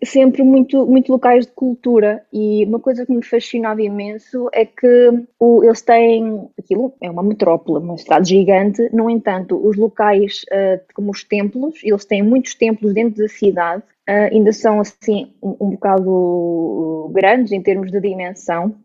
sempre 0.03 0.43
muito, 0.43 0.85
muito 0.85 1.11
locais 1.11 1.45
de 1.45 1.51
cultura. 1.51 2.23
E 2.31 2.65
uma 2.65 2.79
coisa 2.79 3.05
que 3.05 3.11
me 3.11 3.23
fascinava 3.23 3.81
imenso 3.81 4.49
é 4.53 4.65
que 4.65 5.25
o, 5.39 5.63
eles 5.63 5.81
têm, 5.81 6.47
aquilo 6.57 6.93
é 7.01 7.09
uma 7.09 7.23
metrópole, 7.23 7.83
uma 7.83 7.97
cidade 7.97 8.29
gigante, 8.29 8.89
no 8.93 9.09
entanto, 9.09 9.57
os 9.57 9.77
locais 9.77 10.43
uh, 10.51 10.81
como 10.93 11.11
os 11.11 11.23
templos, 11.23 11.79
eles 11.83 12.05
têm 12.05 12.21
muitos 12.21 12.55
templos 12.55 12.93
dentro 12.93 13.21
da 13.21 13.27
cidade, 13.27 13.83
uh, 14.09 14.33
ainda 14.33 14.51
são 14.51 14.79
assim 14.79 15.33
um, 15.41 15.55
um 15.59 15.69
bocado 15.71 17.11
grandes 17.13 17.51
em 17.51 17.61
termos 17.61 17.91
de 17.91 17.99
dimensão, 17.99 18.75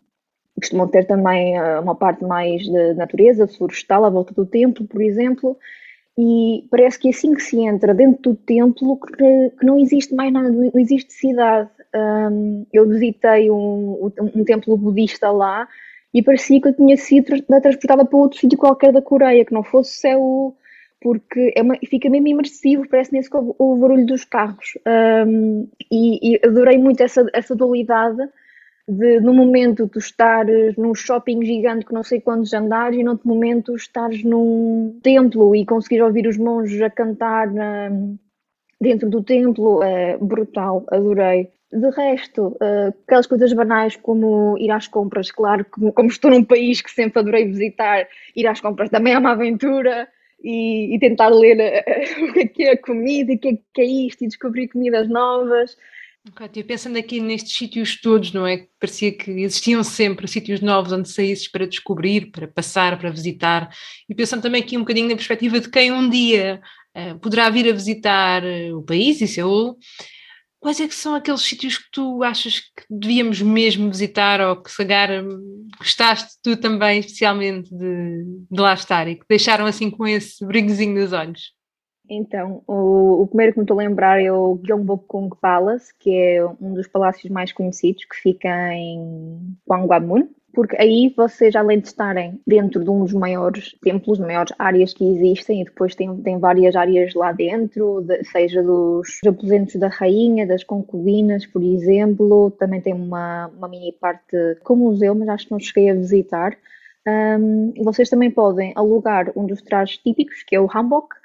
costumam 0.55 0.89
ter 0.89 1.07
também 1.07 1.59
uh, 1.59 1.81
uma 1.81 1.95
parte 1.95 2.25
mais 2.25 2.63
de 2.63 2.95
natureza, 2.95 3.49
florestal 3.49 4.05
à 4.05 4.11
volta 4.11 4.33
do 4.35 4.47
templo, 4.47 4.87
por 4.87 5.03
exemplo, 5.03 5.57
e 6.17 6.67
parece 6.71 6.99
que 6.99 7.09
assim 7.09 7.35
que 7.35 7.43
se 7.43 7.59
entra 7.59 7.95
dentro 7.95 8.33
do 8.33 8.37
templo 8.37 8.99
que, 8.99 9.51
que 9.59 9.65
não 9.65 9.79
existe 9.79 10.15
mais 10.15 10.33
nada, 10.33 10.51
não 10.51 10.71
existe 10.75 11.13
cidade. 11.13 11.71
Um, 11.95 12.67
eu 12.73 12.89
visitei 12.89 13.51
um, 13.51 14.11
um, 14.21 14.41
um, 14.41 14.45
templo 14.45 14.77
budista 14.77 15.31
lá 15.31 15.69
e 16.13 16.23
parecia 16.23 16.61
que 16.61 16.69
eu 16.69 16.75
tinha 16.75 16.97
sido 16.97 17.43
transportada 17.43 18.05
para 18.05 18.19
outro 18.19 18.39
sítio 18.39 18.59
qualquer 18.59 18.93
da 18.93 19.03
Coreia, 19.03 19.45
que 19.45 19.53
não 19.53 19.63
fosse 19.63 19.93
céu, 19.93 20.55
porque 21.01 21.53
é 21.57 21.63
uma, 21.63 21.77
fica 21.87 22.09
mesmo 22.11 22.29
imersivo, 22.29 22.89
parece 22.89 23.13
nesse 23.13 23.31
o, 23.35 23.55
o 23.59 23.77
barulho 23.77 24.07
dos 24.07 24.25
carros. 24.25 24.77
e, 25.91 26.35
e 26.35 26.41
adorei 26.45 26.77
muito 26.77 27.03
essa, 27.03 27.27
essa 27.33 27.55
dualidade 27.55 28.23
de 28.89 29.21
no 29.21 29.33
momento 29.33 29.89
tu 29.89 29.99
estares 29.99 30.77
num 30.77 30.95
shopping 30.95 31.45
gigante 31.45 31.87
que 31.87 31.95
não 31.95 32.03
sei 32.03 32.21
quantos 32.21 32.53
andares 32.53 32.99
e 32.99 33.03
no 33.03 33.13
outro 33.13 33.29
momento 33.29 33.77
estares 33.77 34.25
num 34.25 34.99
templo 35.03 35.55
e 35.55 35.65
conseguires 35.65 36.05
ouvir 36.05 36.27
os 36.27 36.37
monges 36.37 36.83
a 36.83 36.91
cantar 36.91 37.51
na, 37.51 37.91
dentro 38.81 39.09
do 39.09 39.23
templo 39.23 39.83
é 39.83 40.19
brutal, 40.19 40.85
adorei. 40.91 41.51
De 41.73 41.89
resto, 41.91 42.49
uh, 42.49 42.93
aquelas 43.07 43.27
coisas 43.27 43.53
banais 43.53 43.97
como 43.97 44.59
ir 44.59 44.71
às 44.71 44.89
compras, 44.89 45.31
claro, 45.31 45.65
como, 45.71 45.91
como, 45.93 46.09
estou 46.09 46.31
num 46.31 46.45
país 46.45 46.83
que 46.83 46.91
sempre 46.91 47.21
adorei 47.21 47.47
visitar, 47.47 48.07
ir 48.37 48.47
às 48.47 48.61
compras 48.61 48.91
também 48.91 49.15
é 49.15 49.19
uma 49.19 49.31
aventura 49.31 50.07
e, 50.43 50.95
e 50.95 50.99
tentar 50.99 51.29
ler 51.29 51.57
uh, 51.57 52.25
o 52.29 52.33
que 52.35 52.41
é, 52.41 52.47
que 52.47 52.63
é 52.65 52.73
a 52.73 52.77
comida 52.77 53.33
o 53.33 53.39
que 53.39 53.49
é, 53.49 53.59
que 53.73 53.81
é 53.81 53.85
isto 53.85 54.25
e 54.25 54.27
descobrir 54.27 54.69
comidas 54.69 55.09
novas. 55.09 55.79
Ok, 56.29 56.63
pensando 56.63 56.97
aqui 56.97 57.21
nestes 57.21 57.57
sítios 57.57 58.01
todos, 58.01 58.33
não 58.33 58.47
é? 58.47 58.69
Parecia 58.79 59.11
que 59.11 59.29
existiam 59.33 59.83
sempre 59.83 60.29
sítios 60.29 60.61
novos 60.61 60.93
onde 60.93 61.09
saísses 61.09 61.49
para 61.49 61.67
descobrir, 61.67 62.31
para 62.31 62.47
passar, 62.47 62.97
para 62.97 63.11
visitar, 63.11 63.69
e 64.09 64.15
pensando 64.15 64.41
também 64.41 64.63
aqui 64.63 64.77
um 64.77 64.81
bocadinho 64.81 65.09
na 65.09 65.17
perspectiva 65.17 65.59
de 65.59 65.69
quem 65.69 65.91
um 65.91 66.09
dia 66.09 66.63
uh, 66.97 67.19
poderá 67.19 67.51
vir 67.51 67.69
a 67.69 67.73
visitar 67.73 68.45
uh, 68.45 68.79
o 68.79 68.85
país 68.85 69.21
e 69.21 69.27
Seul, 69.27 69.77
quais 70.61 70.79
é 70.81 70.87
que 70.87 70.95
são 70.95 71.17
aqueles 71.17 71.43
sítios 71.43 71.77
que 71.77 71.91
tu 71.91 72.23
achas 72.23 72.61
que 72.61 72.85
devíamos 72.89 73.43
mesmo 73.43 73.91
visitar 73.91 74.41
ou 74.41 74.63
que 74.63 74.71
Sagar 74.71 75.09
gostaste 75.77 76.37
tu 76.41 76.57
também 76.57 77.01
especialmente 77.01 77.69
de, 77.75 78.25
de 78.49 78.61
lá 78.61 78.75
estar 78.75 79.09
e 79.09 79.17
que 79.17 79.25
deixaram 79.29 79.67
assim 79.67 79.91
com 79.91 80.07
esse 80.07 80.47
brincozinho 80.47 80.95
nos 80.95 81.13
olhos? 81.13 81.53
Então, 82.09 82.63
o, 82.67 83.23
o, 83.23 83.27
primeiro 83.27 83.53
que 83.53 83.59
me 83.59 83.65
estou 83.65 83.79
a 83.79 83.83
lembrar 83.83 84.21
é 84.23 84.31
o 84.31 84.59
Gyeongbokgung 84.63 85.31
Palace, 85.41 85.95
que 85.99 86.15
é 86.15 86.45
um 86.61 86.75
dos 86.75 86.87
palácios 86.89 87.31
mais 87.31 87.53
conhecidos, 87.53 88.05
que 88.05 88.17
fica 88.17 88.75
em 88.75 89.57
Gwanghwamun, 89.67 90.29
porque 90.53 90.77
aí 90.77 91.13
vocês, 91.17 91.57
além 91.57 91.81
de 91.81 91.89
estarem 91.89 92.39
dentro 92.47 92.85
de 92.85 92.91
um 92.91 93.03
dos 93.05 93.13
maiores 93.15 93.75
templos, 93.83 94.19
maiores 94.19 94.53
áreas 94.59 94.93
que 94.93 95.05
existem, 95.05 95.63
e 95.63 95.65
depois 95.65 95.95
tem, 95.95 96.15
tem 96.19 96.39
várias 96.39 96.77
áreas 96.77 97.15
lá 97.15 97.33
dentro, 97.33 98.03
de, 98.03 98.23
seja 98.25 98.63
dos 98.63 99.19
aposentos 99.27 99.77
da 99.77 99.89
rainha, 99.89 100.47
das 100.47 100.63
concubinas, 100.63 101.47
por 101.47 101.63
exemplo, 101.63 102.51
também 102.51 102.81
tem 102.81 102.93
uma, 102.93 103.47
uma 103.57 103.69
mini 103.69 103.93
parte 103.93 104.37
com 104.63 104.77
museu, 104.77 105.15
mas 105.15 105.29
acho 105.29 105.47
que 105.47 105.53
não 105.53 105.61
cheguei 105.61 105.91
a 105.91 105.95
visitar. 105.95 106.57
Um, 107.07 107.73
vocês 107.83 108.09
também 108.11 108.31
podem 108.31 108.73
alugar 108.77 109.33
um 109.35 109.47
dos 109.47 109.63
trajes 109.63 109.97
típicos, 109.99 110.43
que 110.43 110.55
é 110.55 110.61
o 110.61 110.67
hanbok, 110.67 111.17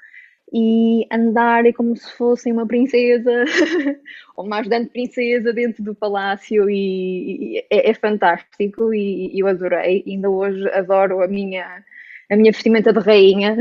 e 0.52 1.06
andar 1.10 1.64
como 1.74 1.96
se 1.96 2.10
fossem 2.16 2.52
uma 2.52 2.66
princesa 2.66 3.44
ou 4.36 4.46
uma 4.46 4.58
ajudante 4.58 4.90
princesa 4.90 5.52
dentro 5.52 5.82
do 5.82 5.94
palácio 5.94 6.68
e, 6.70 7.56
e 7.56 7.66
é, 7.70 7.90
é, 7.90 7.94
fantástico 7.94 8.92
e, 8.94 9.34
e, 9.34 9.40
eu 9.40 9.46
adorei. 9.46 10.02
Ainda 10.06 10.30
hoje 10.30 10.68
adoro 10.70 11.22
a 11.22 11.28
minha, 11.28 11.84
a 12.30 12.36
minha 12.36 12.52
vestimenta 12.52 12.92
de 12.92 13.00
rainha. 13.00 13.56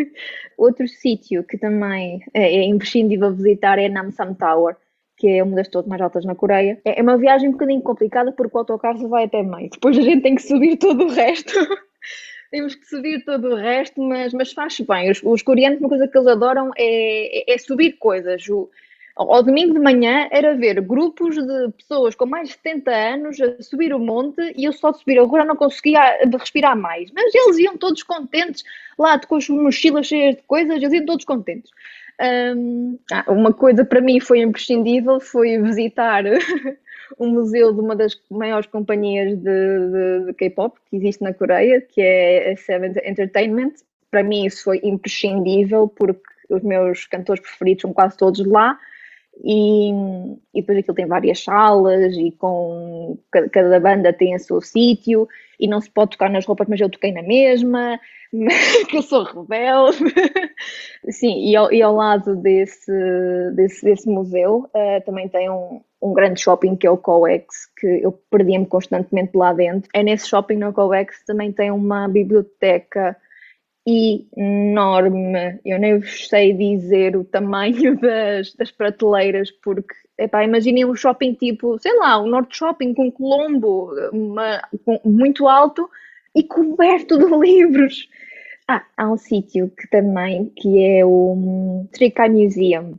Outro 0.56 0.86
sítio 0.88 1.44
que 1.44 1.58
também 1.58 2.20
é, 2.32 2.42
é 2.42 2.64
imprescindível 2.64 3.34
visitar 3.34 3.78
é 3.78 3.88
Namsan 3.88 4.34
Tower, 4.34 4.76
que 5.16 5.28
é 5.28 5.42
uma 5.42 5.56
das 5.56 5.68
torres 5.68 5.88
mais 5.88 6.00
altas 6.00 6.24
na 6.24 6.34
Coreia. 6.34 6.80
É, 6.84 6.98
é 6.98 7.02
uma 7.02 7.18
viagem 7.18 7.48
um 7.48 7.52
bocadinho 7.52 7.82
complicada 7.82 8.32
porque 8.32 8.56
o 8.56 8.60
autocarro 8.60 9.08
vai 9.08 9.24
até 9.24 9.42
meio. 9.42 9.68
Depois 9.70 9.98
a 9.98 10.02
gente 10.02 10.22
tem 10.22 10.34
que 10.34 10.42
subir 10.42 10.78
todo 10.78 11.04
o 11.04 11.10
resto. 11.10 11.52
temos 12.52 12.74
que 12.74 12.86
subir 12.86 13.24
todo 13.24 13.48
o 13.48 13.56
resto, 13.56 14.00
mas, 14.00 14.32
mas 14.34 14.52
faz 14.52 14.78
bem. 14.80 15.10
Os, 15.10 15.20
os 15.24 15.42
coreanos, 15.42 15.80
uma 15.80 15.88
coisa 15.88 16.06
que 16.06 16.16
eles 16.16 16.28
adoram 16.28 16.70
é, 16.76 17.50
é, 17.50 17.54
é 17.54 17.58
subir 17.58 17.92
coisas. 17.92 18.46
O, 18.46 18.68
ao 19.16 19.42
domingo 19.42 19.72
de 19.72 19.80
manhã 19.80 20.28
era 20.30 20.54
ver 20.54 20.80
grupos 20.82 21.34
de 21.34 21.72
pessoas 21.78 22.14
com 22.14 22.26
mais 22.26 22.48
de 22.48 22.54
70 22.54 22.90
anos 22.90 23.40
a 23.40 23.62
subir 23.62 23.94
o 23.94 23.98
monte 23.98 24.52
e 24.54 24.64
eu 24.64 24.72
só 24.72 24.90
de 24.90 24.98
subir 24.98 25.18
a 25.18 25.22
rua 25.22 25.46
não 25.46 25.56
conseguia 25.56 26.18
respirar 26.30 26.76
mais. 26.76 27.10
Mas 27.12 27.34
eles 27.34 27.58
iam 27.58 27.76
todos 27.78 28.02
contentes 28.02 28.62
lá 28.98 29.18
com 29.18 29.36
as 29.36 29.48
mochilas 29.48 30.06
cheias 30.06 30.36
de 30.36 30.42
coisas, 30.42 30.76
eles 30.76 30.92
iam 30.92 31.06
todos 31.06 31.24
contentes. 31.24 31.70
Um, 32.54 32.98
ah, 33.10 33.24
uma 33.28 33.52
coisa 33.52 33.82
para 33.82 34.00
mim 34.02 34.20
foi 34.20 34.40
imprescindível 34.40 35.18
foi 35.18 35.58
visitar 35.58 36.24
um 37.18 37.30
museu 37.30 37.72
de 37.72 37.80
uma 37.80 37.96
das 37.96 38.12
maiores 38.30 38.66
companhias 38.66 39.36
de, 39.36 39.44
de, 39.44 40.26
de 40.26 40.34
K-pop 40.34 40.78
que 40.88 40.96
existe 40.96 41.22
na 41.22 41.32
Coreia, 41.32 41.80
que 41.80 42.00
é 42.00 42.52
a 42.52 42.56
Seventh 42.56 42.96
Entertainment. 43.04 43.72
Para 44.10 44.22
mim 44.22 44.44
isso 44.44 44.64
foi 44.64 44.80
imprescindível 44.82 45.88
porque 45.88 46.22
os 46.48 46.62
meus 46.62 47.06
cantores 47.06 47.42
preferidos 47.42 47.82
são 47.82 47.92
quase 47.92 48.16
todos 48.16 48.44
lá 48.46 48.78
e, 49.42 49.90
e 50.54 50.60
depois 50.60 50.78
aquilo 50.78 50.94
tem 50.94 51.06
várias 51.06 51.42
salas 51.42 52.14
e 52.16 52.30
com 52.32 53.18
cada, 53.50 53.80
banda 53.80 54.12
tem 54.12 54.34
o 54.34 54.38
seu 54.38 54.60
sítio 54.60 55.28
e 55.58 55.66
não 55.66 55.80
se 55.80 55.90
pode 55.90 56.12
tocar 56.12 56.30
nas 56.30 56.44
roupas, 56.44 56.68
mas 56.68 56.80
eu 56.80 56.90
toquei 56.90 57.12
na 57.12 57.22
mesma, 57.22 57.98
que 58.88 58.96
eu 58.96 59.02
sou 59.02 59.24
rebelde. 59.24 59.98
Sim, 61.10 61.48
e 61.48 61.56
ao, 61.56 61.72
e 61.72 61.80
ao 61.82 61.94
lado 61.94 62.36
desse, 62.36 62.92
desse, 63.54 63.84
desse 63.84 64.08
museu 64.08 64.68
uh, 64.74 65.04
também 65.04 65.28
tem 65.28 65.48
um, 65.50 65.80
um 66.02 66.12
grande 66.12 66.40
shopping 66.40 66.74
que 66.74 66.86
é 66.86 66.90
o 66.90 66.98
Coex, 66.98 67.70
que 67.78 67.86
eu 68.02 68.12
perdia-me 68.30 68.66
constantemente 68.66 69.36
lá 69.36 69.52
dentro. 69.52 69.88
É 69.94 70.02
nesse 70.02 70.28
shopping 70.28 70.56
no 70.56 70.72
Coex 70.72 71.24
também 71.24 71.52
tem 71.52 71.70
uma 71.70 72.08
biblioteca 72.08 73.16
enorme. 73.86 75.60
Eu 75.64 75.78
nem 75.78 75.98
vos 75.98 76.28
sei 76.28 76.52
dizer 76.52 77.16
o 77.16 77.24
tamanho 77.24 77.98
das, 78.02 78.52
das 78.54 78.70
prateleiras, 78.72 79.50
porque, 79.50 79.94
epá, 80.18 80.44
imaginem 80.44 80.84
um 80.84 80.94
shopping 80.94 81.34
tipo, 81.34 81.78
sei 81.78 81.96
lá, 81.96 82.20
um 82.20 82.26
Norte 82.26 82.56
Shopping 82.56 82.94
com 82.94 83.10
Colombo, 83.10 83.92
uma, 84.12 84.60
com, 84.84 85.00
muito 85.04 85.46
alto 85.46 85.88
e 86.34 86.42
coberto 86.42 87.16
de 87.16 87.26
livros. 87.38 88.08
Ah, 88.68 88.84
há 88.96 89.10
um 89.10 89.16
sítio 89.16 89.70
que 89.70 89.88
também, 89.88 90.46
que 90.56 90.84
é 90.84 91.04
o 91.04 91.86
Trica 91.92 92.28
Museum. 92.28 92.98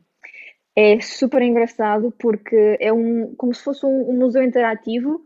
É 0.76 1.00
super 1.00 1.42
engraçado 1.42 2.14
porque 2.18 2.78
é 2.80 2.92
um, 2.92 3.34
como 3.36 3.54
se 3.54 3.64
fosse 3.64 3.86
um, 3.86 4.10
um 4.10 4.18
museu 4.18 4.44
interativo 4.44 5.22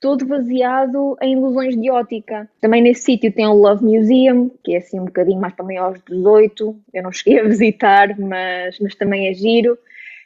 todo 0.00 0.26
baseado 0.26 1.16
em 1.22 1.32
ilusões 1.32 1.76
de 1.76 1.90
ótica. 1.90 2.48
Também 2.60 2.82
nesse 2.82 3.02
sítio 3.02 3.32
tem 3.32 3.46
o 3.46 3.54
Love 3.54 3.84
Museum, 3.84 4.50
que 4.62 4.74
é 4.74 4.78
assim 4.78 5.00
um 5.00 5.06
bocadinho 5.06 5.40
mais 5.40 5.54
para 5.54 5.64
maiores 5.64 6.02
de 6.02 6.14
18. 6.14 6.76
Eu 6.92 7.02
não 7.02 7.12
cheguei 7.12 7.40
a 7.40 7.44
visitar, 7.48 8.18
mas, 8.18 8.78
mas 8.78 8.94
também 8.94 9.28
é 9.28 9.34
giro. 9.34 9.78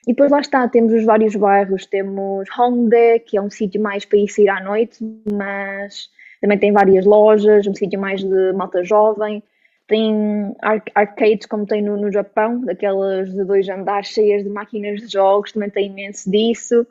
E 0.06 0.12
depois 0.12 0.30
lá 0.30 0.40
está, 0.40 0.66
temos 0.68 0.92
os 0.92 1.04
vários 1.04 1.37
bairros. 1.37 1.87
Temos 1.87 2.48
Hongdae, 2.59 3.20
que 3.20 3.37
é 3.37 3.42
um 3.42 3.50
sítio 3.50 3.80
mais 3.80 4.04
para 4.04 4.18
ir 4.18 4.28
sair 4.28 4.48
à 4.48 4.61
noite, 4.62 4.98
mas 5.30 6.09
também 6.40 6.59
tem 6.59 6.72
várias 6.72 7.04
lojas, 7.04 7.66
um 7.66 7.74
sítio 7.74 8.00
mais 8.00 8.22
de 8.22 8.52
malta 8.52 8.83
jovem. 8.83 9.42
Tem 9.90 10.55
arcades 10.94 11.46
como 11.46 11.66
tem 11.66 11.83
no, 11.83 11.96
no 11.96 12.12
Japão, 12.12 12.61
daquelas 12.61 13.29
de 13.33 13.44
dois 13.44 13.68
andares 13.68 14.07
cheias 14.07 14.44
de 14.44 14.48
máquinas 14.48 15.00
de 15.00 15.09
jogos, 15.09 15.50
também 15.50 15.68
tem 15.68 15.88
imenso 15.88 16.31
disso. 16.31 16.87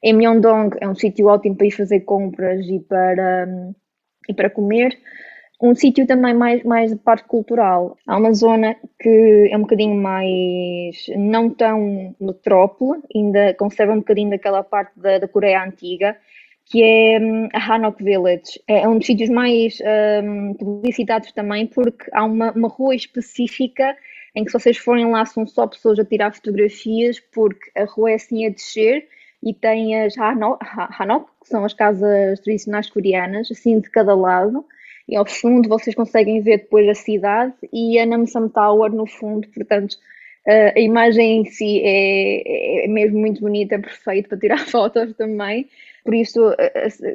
Em 0.00 0.12
Myeongdong 0.12 0.76
é 0.80 0.88
um 0.88 0.94
sítio 0.94 1.26
ótimo 1.26 1.56
para 1.56 1.66
ir 1.66 1.72
fazer 1.72 2.00
compras 2.02 2.64
e 2.68 2.78
para, 2.78 3.48
e 4.28 4.32
para 4.32 4.48
comer. 4.50 4.96
Um 5.60 5.74
sítio 5.74 6.06
também 6.06 6.32
mais, 6.32 6.62
mais 6.62 6.92
de 6.92 6.96
parte 6.96 7.26
cultural. 7.26 7.96
Há 8.06 8.16
uma 8.16 8.32
zona 8.32 8.76
que 9.00 9.48
é 9.50 9.56
um 9.56 9.62
bocadinho 9.62 9.96
mais, 9.96 11.06
não 11.16 11.50
tão 11.50 12.14
metrópole, 12.20 13.02
ainda 13.12 13.52
conserva 13.54 13.94
um 13.94 13.98
bocadinho 13.98 14.30
daquela 14.30 14.62
parte 14.62 14.92
da, 14.96 15.18
da 15.18 15.26
Coreia 15.26 15.64
Antiga, 15.64 16.16
que 16.68 16.82
é 16.82 17.18
hum, 17.18 17.48
a 17.52 17.74
Hanok 17.74 18.02
Village. 18.02 18.60
É 18.66 18.86
um 18.86 18.98
dos 18.98 19.06
sítios 19.06 19.30
mais 19.30 19.78
um, 20.22 20.54
publicitados 20.54 21.32
também, 21.32 21.66
porque 21.66 22.04
há 22.12 22.24
uma, 22.24 22.52
uma 22.52 22.68
rua 22.68 22.94
específica 22.94 23.96
em 24.34 24.44
que 24.44 24.50
se 24.50 24.58
vocês 24.58 24.76
forem 24.76 25.10
lá 25.10 25.24
são 25.24 25.46
só 25.46 25.66
pessoas 25.66 25.98
a 25.98 26.04
tirar 26.04 26.34
fotografias, 26.34 27.18
porque 27.18 27.70
a 27.76 27.84
rua 27.84 28.12
é 28.12 28.14
assim 28.14 28.46
a 28.46 28.50
descer 28.50 29.08
e 29.42 29.54
tem 29.54 29.98
as 30.00 30.16
Hanok, 30.18 30.58
que 31.42 31.48
são 31.48 31.64
as 31.64 31.72
casas 31.72 32.40
tradicionais 32.40 32.90
coreanas, 32.90 33.50
assim 33.50 33.80
de 33.80 33.90
cada 33.90 34.14
lado, 34.14 34.64
e 35.08 35.16
ao 35.16 35.24
fundo 35.26 35.68
vocês 35.68 35.96
conseguem 35.96 36.42
ver 36.42 36.58
depois 36.58 36.86
a 36.88 36.94
cidade 36.94 37.54
e 37.72 37.98
a 37.98 38.04
Namsan 38.04 38.48
Tower 38.48 38.92
no 38.92 39.06
fundo, 39.06 39.48
portanto 39.48 39.96
a 40.74 40.80
imagem 40.80 41.40
em 41.40 41.44
si 41.44 41.82
é, 41.84 42.84
é 42.84 42.88
mesmo 42.88 43.18
muito 43.18 43.40
bonita, 43.40 43.74
é 43.74 43.78
perfeito 43.78 44.30
para 44.30 44.38
tirar 44.38 44.58
fotos 44.66 45.14
também. 45.14 45.68
Por 46.04 46.14
isso, 46.14 46.40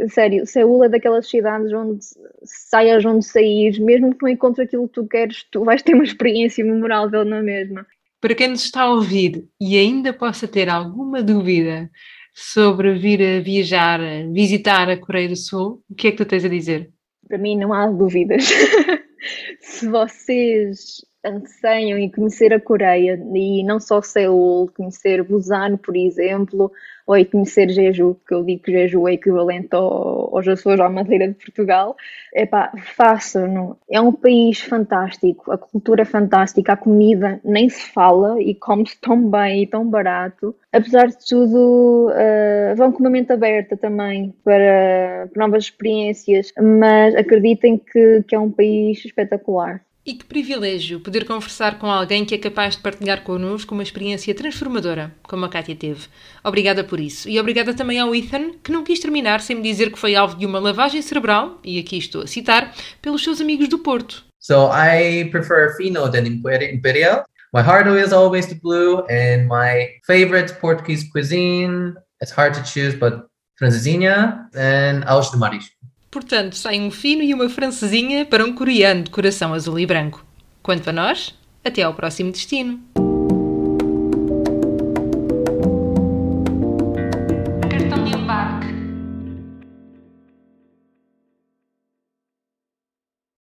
sério, 0.10 0.46
Seul 0.46 0.84
é 0.84 0.90
daquelas 0.90 1.30
cidades 1.30 1.72
onde 1.74 2.00
saias 2.44 3.04
onde 3.06 3.26
saís, 3.26 3.80
mesmo 3.80 4.14
que 4.14 4.24
não 4.24 4.30
encontres 4.30 4.68
aquilo 4.68 4.88
que 4.88 4.94
tu 4.94 5.08
queres, 5.08 5.44
tu 5.52 5.64
vais 5.64 5.82
ter 5.82 5.94
uma 5.94 6.04
experiência 6.04 6.64
memorável 6.64 7.26
na 7.26 7.42
mesma. 7.42 7.86
Para 8.22 8.36
quem 8.36 8.50
nos 8.50 8.64
está 8.64 8.84
a 8.84 8.92
ouvir 8.92 9.48
e 9.60 9.78
ainda 9.78 10.14
possa 10.14 10.48
ter 10.48 10.70
alguma 10.70 11.22
dúvida 11.22 11.90
sobre 12.34 12.94
vir 12.94 13.22
a 13.22 13.42
viajar, 13.42 14.00
visitar 14.32 14.90
a 14.90 14.98
Coreia 14.98 15.30
do 15.30 15.36
Sul, 15.36 15.84
o 15.90 15.96
que 15.96 16.08
é 16.08 16.12
que 16.12 16.18
tu 16.18 16.26
tens 16.26 16.46
a 16.46 16.50
dizer? 16.50 16.90
Para 17.28 17.38
mim 17.38 17.58
não 17.58 17.74
há 17.74 17.88
dúvidas. 17.88 18.46
Se 19.62 19.88
vocês 19.88 21.04
anseiam 21.24 21.98
em 21.98 22.10
conhecer 22.10 22.54
a 22.54 22.60
Coreia 22.60 23.20
e 23.34 23.64
não 23.64 23.80
só 23.80 24.02
Seul, 24.02 24.70
conhecer 24.76 25.24
Busan, 25.24 25.78
por 25.78 25.96
exemplo, 25.96 26.72
ou 27.06 27.26
conhecer 27.26 27.70
Jeju, 27.70 28.18
que 28.28 28.34
eu 28.34 28.44
digo 28.44 28.64
que 28.64 28.72
Jeju 28.72 29.08
é 29.08 29.14
equivalente 29.14 29.70
ao, 29.72 30.36
aos 30.36 30.48
Açores, 30.48 30.80
à 30.80 30.90
Madeira 30.90 31.28
de 31.28 31.34
Portugal, 31.34 31.96
epá, 32.34 32.72
façam-no. 32.96 33.78
É 33.90 34.00
um 34.00 34.12
país 34.12 34.60
fantástico, 34.62 35.52
a 35.52 35.58
cultura 35.58 36.04
é 36.04 36.06
fantástica, 36.06 36.74
a 36.74 36.78
comida 36.78 37.40
nem 37.44 37.70
se 37.70 37.92
fala 37.92 38.42
e 38.42 38.56
come-se 38.56 39.00
tão 39.00 39.30
bem 39.30 39.64
e 39.64 39.68
tão 39.68 39.88
barato. 39.88 40.56
Apesar 40.72 41.08
de 41.08 41.18
tudo, 41.28 42.10
uh, 42.10 42.76
vão 42.76 42.92
com 42.92 43.00
uma 43.00 43.10
mente 43.10 43.32
aberta 43.32 43.78
também 43.78 44.34
para, 44.44 45.30
para 45.32 45.46
novas 45.46 45.66
experiências, 45.66 46.52
mas 46.60 47.16
acreditem 47.16 47.78
que, 47.78 48.24
que 48.28 48.36
é 48.36 48.40
um 48.40 48.52
país 48.52 49.04
espetacular. 49.06 49.82
E 50.06 50.16
que 50.16 50.26
privilégio 50.26 51.00
poder 51.00 51.24
conversar 51.24 51.80
com 51.80 51.88
alguém 51.90 52.26
que 52.26 52.36
é 52.36 52.38
capaz 52.38 52.76
de 52.76 52.82
partilhar 52.82 53.24
connosco 53.24 53.74
uma 53.74 53.84
experiência 53.84 54.36
transformadora, 54.36 55.16
como 55.24 55.46
a 55.46 55.50
Kátia 55.50 55.78
teve. 55.78 56.08
Obrigada 56.44 56.84
por 56.84 57.00
isso. 57.00 57.30
E 57.30 57.40
obrigada 57.40 57.74
também 57.74 57.98
ao 58.00 58.14
Ethan, 58.14 58.52
que 58.62 58.70
não 58.70 58.84
quis 58.84 59.00
terminar 59.00 59.40
sem 59.40 59.56
me 59.56 59.62
dizer 59.62 59.94
que 59.94 59.98
foi 59.98 60.14
alvo 60.14 60.36
de 60.36 60.46
uma 60.46 60.60
lavagem 60.60 61.02
cerebral, 61.02 61.58
e 61.64 61.80
aqui 61.80 61.98
estou 61.98 62.24
a 62.24 62.28
citar, 62.28 62.76
pelos 63.02 63.24
seus 63.24 63.40
amigos 63.40 63.70
do 63.70 63.80
Porto. 63.80 64.26
So 64.40 64.70
I 64.74 65.30
prefer 65.32 65.78
fino 65.78 66.10
than 66.12 66.28
imperial. 66.28 67.24
My 67.54 67.62
heart 67.62 67.88
is 67.88 68.12
always 68.12 68.48
the 68.48 68.56
blue, 68.56 69.06
and 69.10 69.48
my 69.48 69.88
favorite 70.06 70.54
Portuguese 70.60 71.10
cuisine, 71.10 71.94
it's 72.22 72.34
hard 72.38 72.54
to 72.56 72.64
choose, 72.64 72.94
but 72.94 73.26
francesinha 73.58 74.50
and 74.54 75.06
aos 75.06 75.32
de 75.32 75.38
marisco. 75.38 75.83
Portanto, 76.14 76.56
sai 76.56 76.80
um 76.80 76.92
fino 76.92 77.24
e 77.24 77.34
uma 77.34 77.50
francesinha 77.50 78.24
para 78.24 78.46
um 78.46 78.54
coreano 78.54 79.02
de 79.02 79.10
coração 79.10 79.52
azul 79.52 79.80
e 79.80 79.86
branco. 79.88 80.24
Quanto 80.62 80.88
a 80.88 80.94
nós, 80.94 81.34
até 81.66 81.82
ao 81.82 81.96
próximo 81.96 82.32
destino. 82.32 82.80